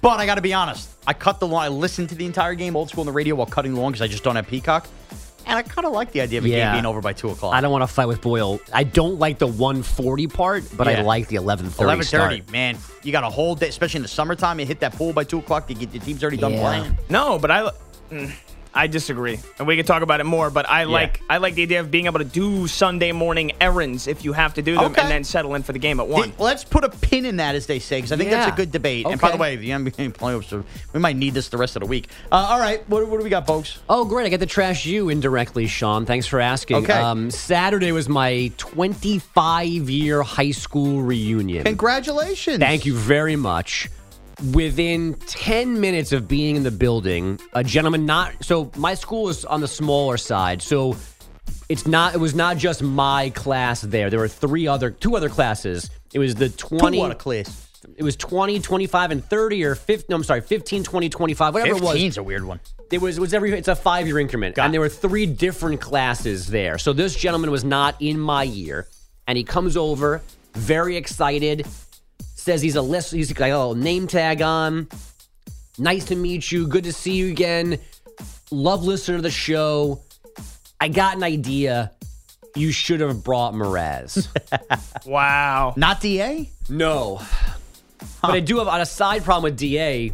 [0.02, 0.90] But I got to be honest.
[1.06, 1.62] I cut the lawn.
[1.62, 3.92] I listened to the entire game old school on the radio while cutting the lawn
[3.92, 4.86] because I just don't have Peacock.
[5.48, 6.64] And I kind of like the idea of a Yeah.
[6.72, 7.54] game being over by 2 o'clock.
[7.54, 8.60] I don't want to fight with Boyle.
[8.72, 12.76] I don't like the 140 part, but I like the 1130 11:30, man.
[13.04, 14.58] You got a whole day, especially in the summertime.
[14.58, 15.70] You hit that pool by 2 o'clock.
[15.70, 16.60] You get, the team's already done Yeah.
[16.60, 16.98] playing.
[17.08, 17.70] No, but I.
[18.10, 18.32] mm,
[18.76, 20.50] I disagree, and we can talk about it more.
[20.50, 24.06] But I like I like the idea of being able to do Sunday morning errands
[24.06, 25.00] if you have to do them, Okay.
[25.02, 26.24] and then settle in for the game at one.
[26.24, 28.54] Th- Let's put a pin in that, as they say, because I think that's a
[28.56, 29.06] good debate.
[29.06, 30.62] And by the way, the NBA playoffs, are,
[30.92, 32.08] we might need this the rest of the week.
[32.30, 33.78] Uh, all right, what, what do we got, folks?
[33.88, 34.26] Oh, great.
[34.26, 36.04] I get to trash you indirectly, Sean.
[36.06, 36.76] Thanks for asking.
[36.78, 36.92] Okay.
[36.92, 41.64] Um, Saturday was my 25 year high school reunion.
[41.64, 42.58] Congratulations.
[42.58, 43.88] Thank you very much.
[44.52, 49.44] Within 10 minutes of being in the building, a gentleman not so my school is
[49.46, 50.60] on the smaller side.
[50.60, 50.96] So
[51.68, 54.10] it's not it was not just my class there.
[54.10, 55.88] There were three other two other classes.
[56.12, 57.66] It was the 20 Two out of class.
[57.96, 61.76] It was 20, 25 and 30 or 15 no, I'm sorry, 15, 20, 25, whatever
[61.76, 61.96] it was.
[61.96, 62.60] 15's a weird one.
[62.90, 65.80] It was it was every it's a five year increment, and there were three different
[65.80, 66.78] classes there.
[66.78, 68.86] So this gentleman was not in my year,
[69.26, 70.22] and he comes over
[70.56, 71.66] very excited,
[72.46, 74.86] says he's a list, he's got a little name tag on.
[75.78, 76.68] Nice to meet you.
[76.68, 77.80] Good to see you again.
[78.52, 80.00] Love listener to the show.
[80.80, 81.90] I got an idea.
[82.54, 84.28] You should have brought Mraz.
[85.06, 85.74] wow.
[85.76, 86.48] Not DA?
[86.68, 87.20] No.
[88.22, 90.12] But I do have on a side problem with DA.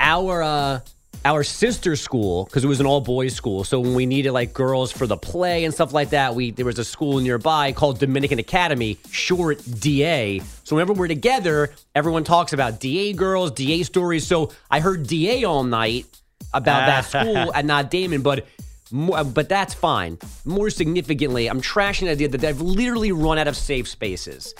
[0.00, 0.80] Our uh
[1.26, 4.54] our sister school, because it was an all boys school, so when we needed like
[4.54, 7.98] girls for the play and stuff like that, we there was a school nearby called
[7.98, 10.40] Dominican Academy, short DA.
[10.66, 14.26] So whenever we're together, everyone talks about DA girls, DA stories.
[14.26, 16.06] So I heard DA all night
[16.52, 18.48] about that school and not Damon, but
[18.90, 20.18] more, but that's fine.
[20.44, 24.56] More significantly, I'm trashing the idea that I've literally run out of safe spaces.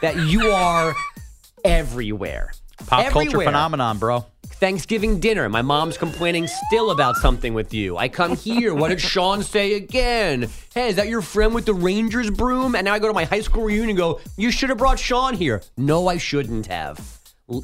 [0.00, 0.96] That you are
[1.62, 2.52] everywhere.
[2.86, 4.24] Pop culture phenomenon, bro.
[4.60, 5.48] Thanksgiving dinner.
[5.48, 7.96] My mom's complaining still about something with you.
[7.96, 8.74] I come here.
[8.74, 10.50] What did Sean say again?
[10.74, 12.74] Hey, is that your friend with the Rangers broom?
[12.74, 14.98] And now I go to my high school reunion and go, You should have brought
[14.98, 15.62] Sean here.
[15.78, 17.00] No, I shouldn't have.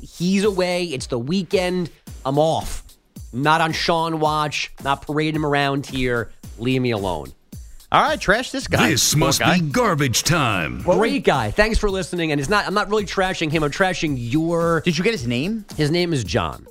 [0.01, 0.85] He's away.
[0.85, 1.91] It's the weekend.
[2.25, 2.83] I'm off.
[3.31, 4.73] Not on Sean watch.
[4.83, 6.33] Not parading him around here.
[6.59, 7.31] Leave me alone.
[7.97, 8.91] All right, trash this guy.
[8.91, 9.59] This Poor must guy.
[9.59, 10.83] be garbage time.
[10.83, 11.51] Great guy.
[11.51, 12.31] Thanks for listening.
[12.31, 12.67] And it's not.
[12.67, 13.63] I'm not really trashing him.
[13.63, 14.83] I'm trashing your.
[14.83, 15.65] Did you get his name?
[15.79, 16.67] His name is John.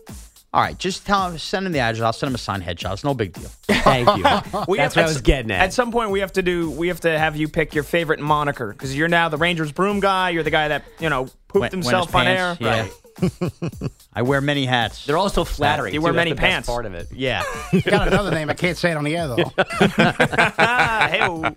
[0.54, 2.02] All right, just tell him, send him the address.
[2.06, 2.94] I'll send him a signed headshot.
[2.94, 3.50] It's no big deal.
[3.68, 4.24] Thank you.
[4.68, 5.62] We That's have- what I was getting at.
[5.62, 6.70] At some point, we have to do.
[6.70, 10.00] We have to have you pick your favorite moniker because you're now the Rangers broom
[10.00, 10.30] guy.
[10.30, 12.68] You're the guy that you know pooped Went- went himself his on pants, air.
[12.68, 12.82] yeah.
[12.84, 12.92] Right.
[14.14, 15.06] I wear many hats.
[15.06, 15.94] They're also flattering.
[15.94, 16.68] You wear many the best pants.
[16.68, 17.08] Part of it.
[17.12, 17.44] Yeah.
[17.86, 18.50] Got another name.
[18.50, 19.36] I can't say it on the air though.
[21.08, 21.56] Hey-o.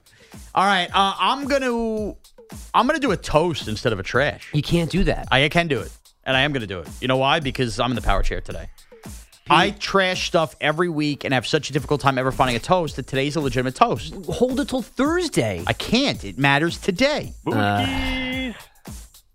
[0.54, 2.14] All right, uh, I'm gonna
[2.74, 4.50] I'm gonna do a toast instead of a trash.
[4.52, 5.28] You can't do that.
[5.30, 5.92] I can do it,
[6.24, 6.88] and I am gonna do it.
[7.00, 7.40] You know why?
[7.40, 8.68] Because I'm in the power chair today.
[9.50, 12.96] I trash stuff every week and have such a difficult time ever finding a toast
[12.96, 14.14] that today's a legitimate toast.
[14.26, 15.64] Hold it till Thursday.
[15.66, 16.22] I can't.
[16.22, 17.32] It matters today.
[17.46, 17.86] Uh,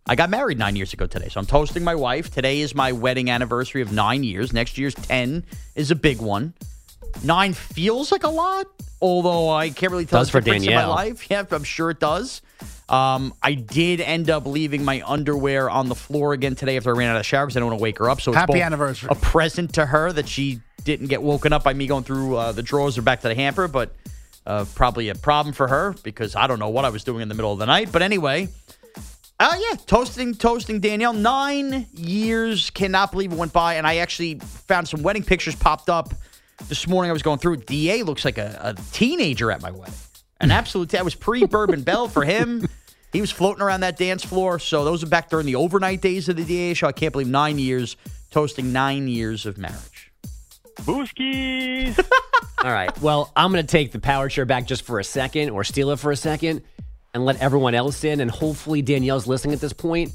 [0.06, 2.30] I got married nine years ago today, so I'm toasting my wife.
[2.30, 4.52] Today is my wedding anniversary of nine years.
[4.52, 5.46] Next year's 10
[5.76, 6.54] is a big one.
[7.24, 8.66] Nine feels like a lot,
[9.02, 11.30] although I can't really tell Does the for difference in my life.
[11.30, 12.42] Yeah, I'm sure it does.
[12.90, 16.98] Um, I did end up leaving my underwear on the floor again today after I
[16.98, 18.20] ran out of shower because I don't want to wake her up.
[18.20, 19.08] So Happy anniversary.
[19.10, 22.52] A present to her that she didn't get woken up by me going through uh,
[22.52, 23.96] the drawers or back to the hamper, but
[24.46, 27.30] uh, probably a problem for her because I don't know what I was doing in
[27.30, 27.90] the middle of the night.
[27.92, 28.50] But anyway,
[29.46, 31.12] Oh yeah, toasting, toasting Danielle.
[31.12, 33.74] Nine years, cannot believe it went by.
[33.74, 36.14] And I actually found some wedding pictures popped up
[36.70, 37.10] this morning.
[37.10, 37.58] I was going through.
[37.58, 39.94] Da looks like a, a teenager at my wedding.
[40.40, 40.90] An absolute.
[40.90, 42.66] That was pre Bourbon Bell for him.
[43.12, 44.60] He was floating around that dance floor.
[44.60, 46.88] So those are back during the overnight days of the DA show.
[46.88, 47.98] I can't believe nine years
[48.32, 50.14] toasting nine years of marriage.
[50.78, 52.00] Booskies.
[52.64, 52.98] All right.
[53.02, 55.92] Well, I'm going to take the power chair back just for a second or steal
[55.92, 56.64] it for a second
[57.14, 58.20] and let everyone else in.
[58.20, 60.12] And hopefully Danielle's listening at this point.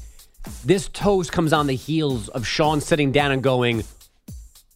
[0.63, 3.83] This toast comes on the heels of Sean sitting down and going,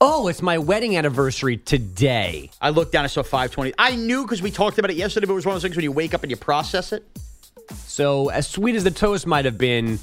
[0.05, 2.49] Oh, it's my wedding anniversary today.
[2.59, 3.05] I looked down.
[3.05, 3.74] I saw 520.
[3.78, 5.26] I knew because we talked about it yesterday.
[5.28, 7.05] But it was one of those things when you wake up and you process it.
[7.86, 9.99] So, as sweet as the toast might have been,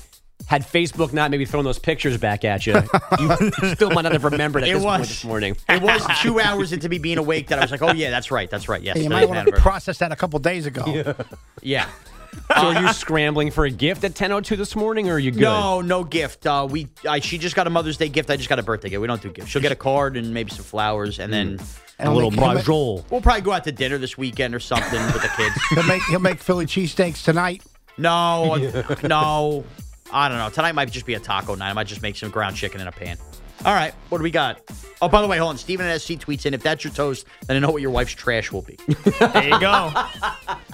[0.47, 2.75] had Facebook not maybe thrown those pictures back at you,
[3.19, 5.57] you still might not have remembered at It this point this morning.
[5.69, 8.31] It was two hours into me being awake that I was like, "Oh yeah, that's
[8.31, 11.15] right, that's right." Yes, Hey, you might want to process that a couple days ago.
[11.63, 11.89] Yeah.
[12.57, 15.43] So, are you scrambling for a gift at 10:02 this morning, or are you good?
[15.43, 16.47] No, no gift.
[16.47, 18.29] Uh, we I, she just got a Mother's Day gift.
[18.29, 19.01] I just got a birthday gift.
[19.01, 19.49] We don't do gifts.
[19.51, 21.61] She'll get a card and maybe some flowers, and then
[22.01, 23.05] And a little we'll brajol.
[23.09, 25.55] We'll probably go out to dinner this weekend or something with the kids.
[25.71, 27.63] He'll make he'll make Philly cheesesteaks tonight.
[27.97, 28.57] No,
[29.05, 29.65] no.
[30.13, 30.51] I don't know.
[30.51, 31.71] Tonight might just be a taco night.
[31.71, 33.17] I might just make some ground chicken in a pan.
[33.65, 34.61] All right, what do we got?
[35.03, 35.59] Oh, by the way, hold on.
[35.59, 38.51] Steven SC tweets in, if that's your toast, then I know what your wife's trash
[38.53, 38.77] will be.
[38.87, 39.91] There you go.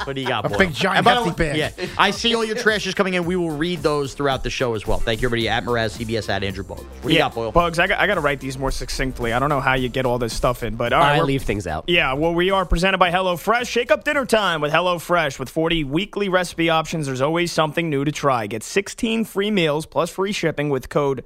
[0.04, 0.54] What do you got, boy?
[0.54, 1.74] A big, giant, And by the hefty way- bag.
[1.78, 3.24] Yeah, I see all your trashes coming in.
[3.24, 4.98] We will read those throughout the show as well.
[4.98, 5.48] Thank you, everybody.
[5.48, 6.84] At Mraz, CBS, at Andrew Bogle.
[6.84, 7.50] What do you got, Boyle?
[7.52, 9.32] Bugs, I got, I got to write these more succinctly.
[9.32, 11.26] I don't know how you get all this stuff in, but all right, I we're-
[11.26, 11.84] leave things out.
[11.88, 13.68] Yeah, well, we are presented by HelloFresh.
[13.68, 15.38] Shake up dinner time with HelloFresh.
[15.40, 18.46] With 40 weekly recipe options, there's always something new to try.
[18.46, 21.24] Get 16 free meals plus free shipping with code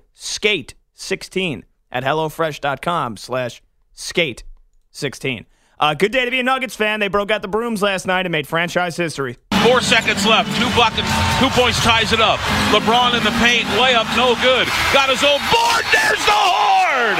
[1.00, 3.62] SKATE16 at HelloFresh.com slash
[3.96, 5.46] SKATE16.
[5.78, 7.00] Uh, good day to be a Nuggets fan.
[7.00, 9.38] They broke out the brooms last night and made franchise history.
[9.64, 10.48] Four seconds left.
[10.60, 11.08] Two buckets,
[11.40, 12.38] two points ties it up.
[12.70, 14.68] LeBron in the paint, layup, no good.
[14.92, 15.84] Got his own board.
[15.92, 17.16] There's the horn,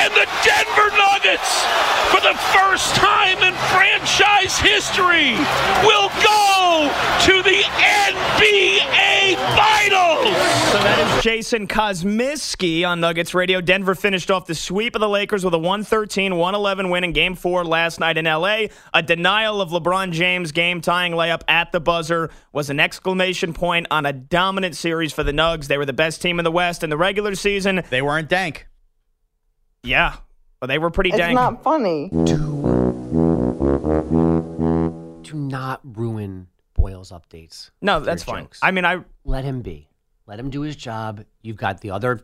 [0.00, 1.64] and the Denver Nuggets,
[2.10, 5.32] for the first time in franchise history,
[5.84, 6.90] will go
[7.24, 10.34] to the NBA Finals.
[10.72, 13.60] So that is Jason Kosmicki on Nuggets Radio.
[13.60, 17.34] Denver finished off the sweep of the Lakers with a 113 111 win in game
[17.34, 18.66] four last night in LA.
[18.92, 23.86] A denial of LeBron James' game tying layup at the buzzer was an exclamation point
[23.90, 25.66] on a dominant series for the Nugs.
[25.66, 27.82] They were the best team in the West in the regular season.
[27.90, 28.66] They weren't dank.
[29.84, 30.16] Yeah,
[30.60, 31.34] but they were pretty It's dang.
[31.34, 32.08] not funny.
[32.10, 32.24] Do
[35.22, 37.70] do not ruin Boyle's updates.
[37.80, 38.44] no, that's fine.
[38.44, 38.60] jokes.
[38.62, 39.88] I mean, I Let him be.
[40.26, 41.24] Let him do his job.
[41.42, 42.20] You've got the other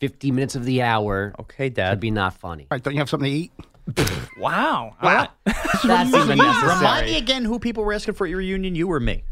[0.00, 1.32] 50 minutes of the hour.
[1.40, 2.00] Okay, To Dad.
[2.00, 2.64] be not funny.
[2.64, 3.52] All right, don't you have something to eat?
[4.38, 4.94] wow.
[5.02, 5.28] Wow.
[5.46, 5.56] right.
[5.84, 6.76] That's even necessary.
[6.76, 9.24] Remind me again who people were asking for at your reunion, you or me?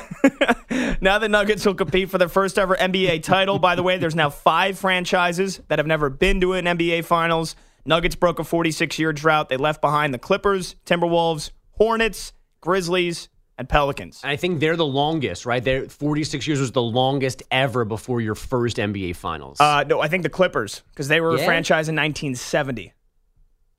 [1.00, 3.58] Now the Nuggets will compete for their first ever NBA title.
[3.58, 7.54] By the way, there's now five franchises that have never been to an NBA Finals.
[7.84, 9.48] Nuggets broke a 46 year drought.
[9.48, 13.28] They left behind the Clippers, Timberwolves, Hornets, Grizzlies,
[13.58, 14.20] and Pelicans.
[14.22, 15.62] And I think they're the longest, right?
[15.62, 19.58] They're 46 years was the longest ever before your first NBA Finals.
[19.60, 21.42] Uh, no, I think the Clippers because they were Yeah?
[21.42, 22.92] a franchise in 1970.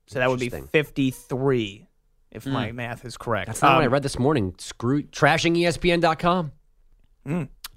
[0.06, 1.87] So that would be 53,
[2.30, 2.52] if Hmm.
[2.52, 3.46] my math is correct.
[3.46, 4.54] That's not what I Um, read this morning.
[4.58, 6.52] Screw trashing ESPN.com.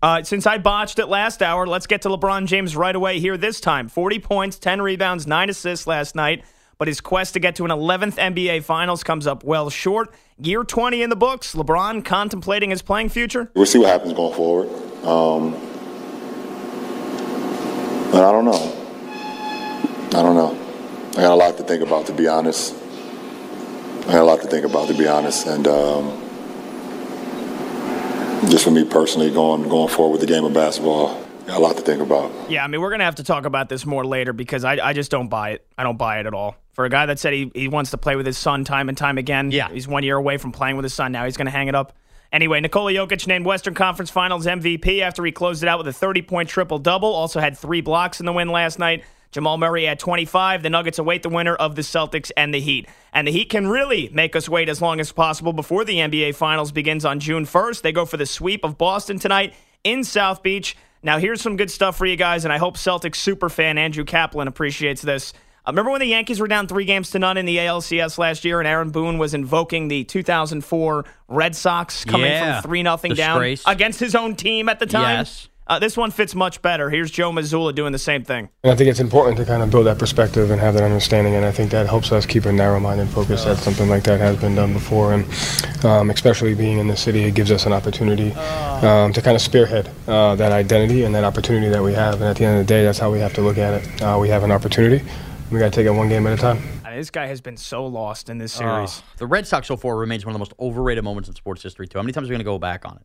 [0.04, 3.38] Uh, since I botched it last hour, let's get to LeBron James right away here
[3.38, 3.88] this time.
[3.88, 6.44] 40 points, 10 rebounds, 9 assists last night,
[6.80, 10.14] but his quest to get to an 11th NBA Finals comes up well short.
[10.40, 11.54] Year 20 in the books.
[11.54, 13.52] LeBron contemplating his playing future?
[13.56, 14.70] We'll see what happens going forward.
[15.06, 15.52] Um,
[18.12, 18.78] but I don't know.
[20.14, 20.58] I don't know.
[21.12, 22.74] I got a lot to think about, to be honest.
[24.08, 25.48] I had a lot to think about, to be honest.
[25.48, 26.10] And um,
[28.50, 31.76] just for me personally, going going forward with the game of basketball, got a lot
[31.78, 32.32] to think about.
[32.50, 34.74] Yeah, I mean, we're going to have to talk about this more later because I,
[34.86, 35.66] I just don't buy it.
[35.78, 36.56] I don't buy it at all.
[36.74, 38.98] For a guy that said he, he wants to play with his son time and
[38.98, 39.70] time again, yeah.
[39.70, 41.12] he's one year away from playing with his son.
[41.12, 41.94] Now he's going to hang it up.
[42.32, 45.94] Anyway, Nikola Jokic named Western Conference Finals MVP after he closed it out with a
[45.94, 47.14] 30 point triple double.
[47.14, 49.04] Also had three blocks in the win last night.
[49.32, 50.64] Jamal Murray had 25.
[50.64, 52.88] The Nuggets await the winner of the Celtics and the Heat.
[53.14, 56.36] And the Heat can really make us wait as long as possible before the NBA
[56.36, 57.82] Finals begins on June 1st.
[57.82, 59.54] They go for the sweep of Boston tonight
[59.84, 60.76] in South Beach.
[61.04, 64.48] Now, here's some good stuff for you guys, and I hope Celtics superfan Andrew Kaplan
[64.48, 65.34] appreciates this.
[65.66, 68.44] Uh, remember when the Yankees were down three games to none in the ALCS last
[68.46, 72.62] year, and Aaron Boone was invoking the 2004 Red Sox coming Yeah.
[72.62, 75.20] from three nothing down against his own team at the time?
[75.20, 75.48] Yes.
[75.72, 76.90] Uh, this one fits much better.
[76.90, 78.50] Here's Joe Mazzulla doing the same thing.
[78.62, 81.36] And I think it's important to kind of build that perspective and have that understanding,
[81.36, 84.36] and I think that helps us keep a narrow-minded focus that something like that has
[84.36, 85.24] been done before, and
[85.86, 89.42] um, especially being in the city, it gives us an opportunity um, to kind of
[89.42, 92.16] spearhead uh, that identity and that opportunity that we have.
[92.16, 94.02] And at the end of the day, that's how we have to look at it.
[94.02, 95.02] Uh, we have an opportunity.
[95.52, 96.62] We got to take it one game at a time.
[96.94, 99.00] This guy has been so lost in this series.
[99.00, 101.64] Uh, the Red Sox so far remains one of the most overrated moments in sports
[101.64, 101.98] history, too.
[101.98, 103.04] How many times are we going to go back on it?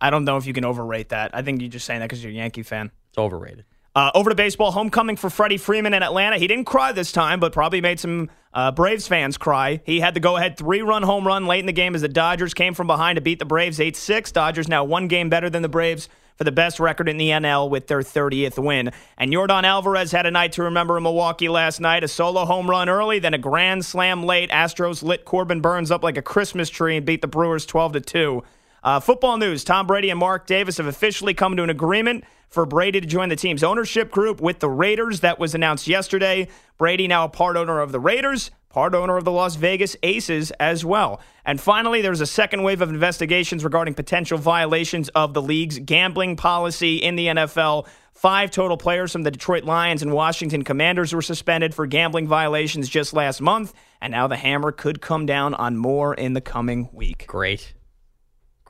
[0.00, 1.30] I don't know if you can overrate that.
[1.32, 2.90] I think you're just saying that because you're a Yankee fan.
[3.10, 3.64] It's overrated.
[3.94, 6.38] Uh, over to baseball, homecoming for Freddie Freeman in Atlanta.
[6.38, 9.82] He didn't cry this time, but probably made some uh, Braves fans cry.
[9.84, 12.08] He had the go ahead three run home run late in the game as the
[12.08, 14.32] Dodgers came from behind to beat the Braves 8 6.
[14.32, 17.68] Dodgers now one game better than the Braves for the best record in the NL
[17.68, 18.92] with their 30th win.
[19.18, 22.02] And Yordan Alvarez had a night to remember in Milwaukee last night.
[22.02, 24.50] A solo home run early, then a grand slam late.
[24.50, 28.00] Astros lit Corbin Burnes up like a Christmas tree and beat the Brewers 12 to
[28.00, 28.42] 2.
[28.82, 32.66] Uh, football news Tom Brady and Mark Davis have officially come to an agreement for
[32.66, 35.20] Brady to join the team's ownership group with the Raiders.
[35.20, 36.48] That was announced yesterday.
[36.78, 40.50] Brady now a part owner of the Raiders, part owner of the Las Vegas Aces
[40.52, 41.20] as well.
[41.44, 46.36] And finally, there's a second wave of investigations regarding potential violations of the league's gambling
[46.36, 47.86] policy in the NFL.
[48.12, 52.88] Five total players from the Detroit Lions and Washington Commanders were suspended for gambling violations
[52.88, 56.88] just last month, and now the hammer could come down on more in the coming
[56.92, 57.26] week.
[57.26, 57.72] Great.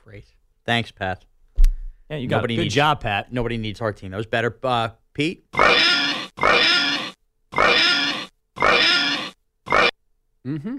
[0.04, 0.26] Great.
[0.64, 1.24] Thanks, Pat.
[2.10, 2.56] Yeah, you got nobody it.
[2.58, 3.32] Good needs, job, Pat.
[3.32, 4.10] Nobody needs our team.
[4.10, 4.56] That was better.
[4.62, 5.44] Uh, Pete?
[10.46, 10.78] Mm-hmm.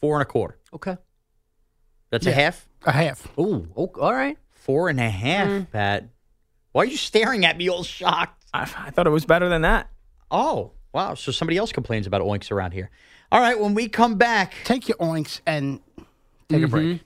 [0.00, 0.58] Four and a quarter.
[0.74, 0.96] Okay.
[2.10, 2.68] That's a half?
[2.84, 3.26] A half.
[3.38, 4.36] Ooh, oh, all right.
[4.50, 5.70] Four and a half, Mm.
[5.70, 6.08] Pat.
[6.72, 8.44] Why are you staring at me all shocked?
[8.54, 9.90] I, I thought it was better than that.
[10.30, 11.14] Oh, wow.
[11.14, 12.90] So somebody else complains about oinks around here.
[13.30, 14.54] All right, when we come back.
[14.64, 15.80] Take your oinks and
[16.48, 17.00] take a break.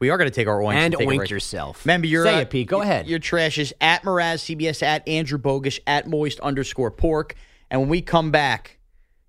[0.00, 1.30] We are going to take our oinks And take a oink break.
[1.30, 1.84] yourself.
[1.84, 2.68] Remember, your Say uh, it, Pete.
[2.68, 3.06] Go your- ahead.
[3.08, 7.34] Your trash is at Mraz CBS at Andrew Bogusch at Moist underscore Pork.
[7.70, 8.78] And when we come back,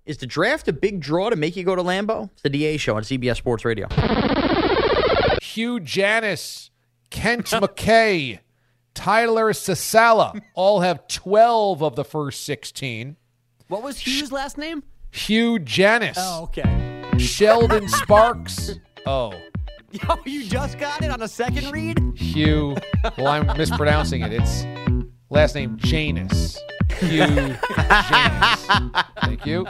[0.06, 2.30] is the draft a big draw to make you go to Lambeau?
[2.32, 3.88] It's the DA show on CBS Sports Radio.
[5.42, 6.70] Hugh Janis,
[7.10, 8.38] Kent McKay,
[8.94, 13.16] Tyler Sasala all have 12 of the first 16.
[13.68, 14.82] What was Hugh's last name?
[15.10, 16.16] Hugh Janis.
[16.20, 17.18] Oh, okay.
[17.18, 18.72] Sheldon Sparks.
[19.06, 19.32] Oh,
[19.92, 21.98] Yo, you just got it on a second read?
[22.14, 22.76] Hugh.
[23.18, 24.32] Well, I'm mispronouncing it.
[24.32, 24.64] It's
[25.30, 26.58] last name Janus.
[27.00, 27.26] Hugh
[27.76, 28.66] Janus.
[29.20, 29.66] Thank you.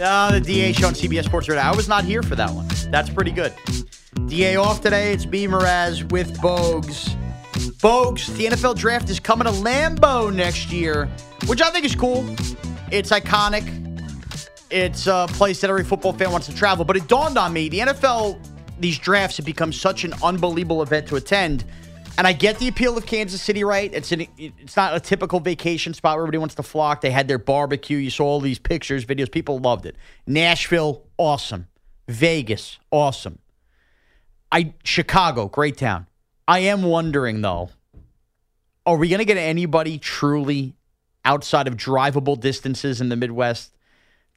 [0.00, 1.64] Uh, the DA show on CBS Sports Radio.
[1.64, 2.68] I was not here for that one.
[2.92, 3.52] That's pretty good.
[4.26, 5.12] DA off today.
[5.12, 5.48] It's B.
[5.48, 7.16] Mraz with Bogues.
[7.80, 11.06] Bogues, the NFL draft is coming to Lambeau next year,
[11.46, 12.24] which I think is cool.
[12.92, 13.79] It's iconic.
[14.70, 16.84] It's a place that every football fan wants to travel.
[16.84, 18.38] But it dawned on me the NFL,
[18.78, 21.64] these drafts have become such an unbelievable event to attend.
[22.18, 23.92] And I get the appeal of Kansas City, right?
[23.94, 27.00] It's an, it's not a typical vacation spot where everybody wants to flock.
[27.00, 27.96] They had their barbecue.
[27.96, 29.30] You saw all these pictures, videos.
[29.30, 29.96] People loved it.
[30.26, 31.66] Nashville, awesome.
[32.08, 33.38] Vegas, awesome.
[34.52, 36.06] I Chicago, great town.
[36.46, 37.70] I am wondering though,
[38.84, 40.74] are we going to get anybody truly
[41.24, 43.72] outside of drivable distances in the Midwest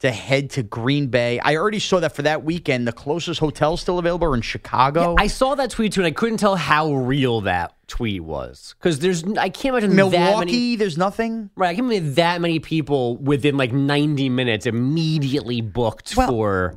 [0.00, 1.38] to head to Green Bay.
[1.40, 2.86] I already saw that for that weekend.
[2.86, 5.14] The closest hotel still available are in Chicago.
[5.18, 8.98] I saw that tweet too, and I couldn't tell how real that tweet was because
[9.00, 11.50] there's I can't imagine that Milwaukee, many, there's nothing.
[11.56, 11.68] right.
[11.70, 16.74] I can't imagine that many people within like 90 minutes immediately booked for.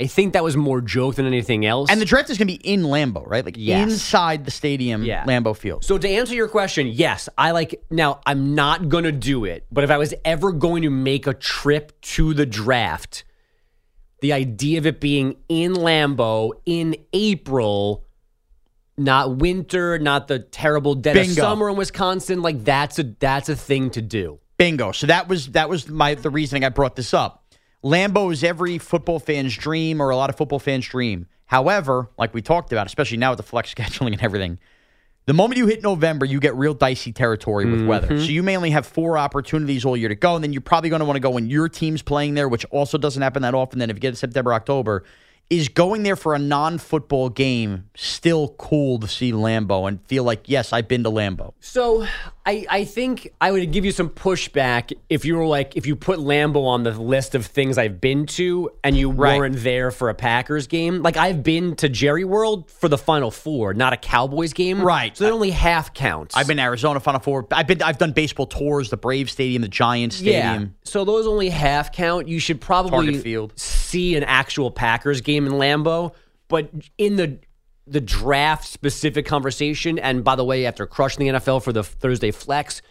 [0.00, 1.90] I think that was more joke than anything else.
[1.90, 3.44] And the draft is going to be in Lambeau, right?
[3.44, 3.90] Like Yes.
[3.90, 5.24] inside the stadium, Yeah.
[5.24, 5.84] Lambeau Field.
[5.84, 9.66] So to answer your question, yes, I like now I'm not going to do it,
[9.72, 13.24] but if I was ever going to make a trip to the draft,
[14.20, 18.04] the idea of it being in Lambeau in April,
[18.96, 23.56] not winter, not the terrible dead of summer in Wisconsin, like that's a that's a
[23.56, 24.38] thing to do.
[24.58, 24.92] Bingo.
[24.92, 27.44] So that was that was my the reasoning I brought this up.
[27.84, 31.26] Lambeau is every football fan's dream or a lot of football fans' dream.
[31.46, 34.58] However, like we talked about, especially now with the flex scheduling and everything,
[35.26, 38.08] the moment you hit November, you get real dicey territory with weather.
[38.08, 38.20] Mhm.
[38.24, 40.88] So you may only have four opportunities all year to go, and then you're probably
[40.90, 43.54] going to want to go when your team's playing there, which also doesn't happen that
[43.54, 43.78] often.
[43.78, 45.04] Then if you get to September, October,
[45.50, 50.42] is going there for a non-football game still cool to see Lambeau and feel like
[50.46, 51.52] yes, I've been to Lambeau?
[51.60, 52.06] So
[52.48, 55.94] I, I think I would give you some pushback if you were like if you
[55.96, 59.36] put Lambeau on the list of things I've been to and you Right.
[59.38, 61.02] weren't there for a Packers game.
[61.02, 64.80] Like I've been to Jerry World for the Final Four, not a Cowboys game.
[64.80, 65.14] Right.
[65.14, 66.34] So that only half counts.
[66.34, 67.46] I've been to Arizona Final Four.
[67.52, 70.62] I've been I've done baseball tours, the Brave Stadium, the Giants Stadium.
[70.62, 70.68] yeah.
[70.84, 72.28] So those only half count.
[72.28, 73.52] You should probably Field.
[73.58, 76.14] see an actual Packers game in Lambeau.
[76.48, 77.38] but in the
[77.90, 79.98] the draft specific conversation.
[79.98, 82.82] And by the way, after crushing the NFL for the Thursday flex,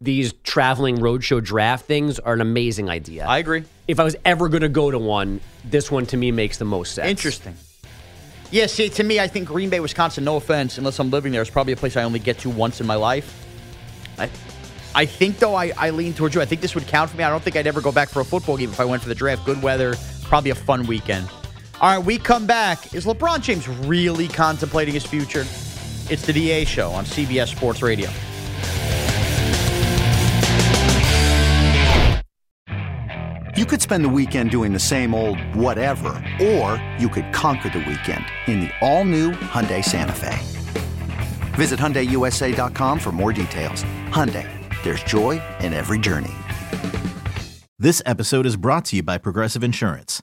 [0.00, 3.26] these traveling roadshow draft things are an amazing idea.
[3.26, 3.64] I agree.
[3.86, 6.64] If I was ever going to go to one, this one to me makes the
[6.64, 7.08] most sense.
[7.08, 7.54] Interesting.
[8.50, 11.42] Yeah, see, to me, I think Green Bay, Wisconsin, no offense, unless I'm living there,
[11.42, 13.46] is probably a place I only get to once in my life.
[14.18, 14.28] I,
[14.94, 16.40] I think, though, I, I lean towards you.
[16.40, 17.22] I think this would count for me.
[17.22, 19.08] I don't think I'd ever go back for a football game if I went for
[19.08, 19.44] the draft.
[19.46, 21.28] Good weather, probably a fun weekend.
[21.80, 22.94] All right, we come back.
[22.94, 25.46] Is LeBron James really contemplating his future?
[26.10, 28.10] It's the DA show on CBS Sports Radio.
[33.56, 36.10] You could spend the weekend doing the same old whatever,
[36.42, 40.38] or you could conquer the weekend in the all-new Hyundai Santa Fe.
[41.54, 43.84] Visit HyundaiUSA.com for more details.
[44.10, 44.46] Hyundai,
[44.82, 46.34] there's joy in every journey.
[47.78, 50.22] This episode is brought to you by Progressive Insurance.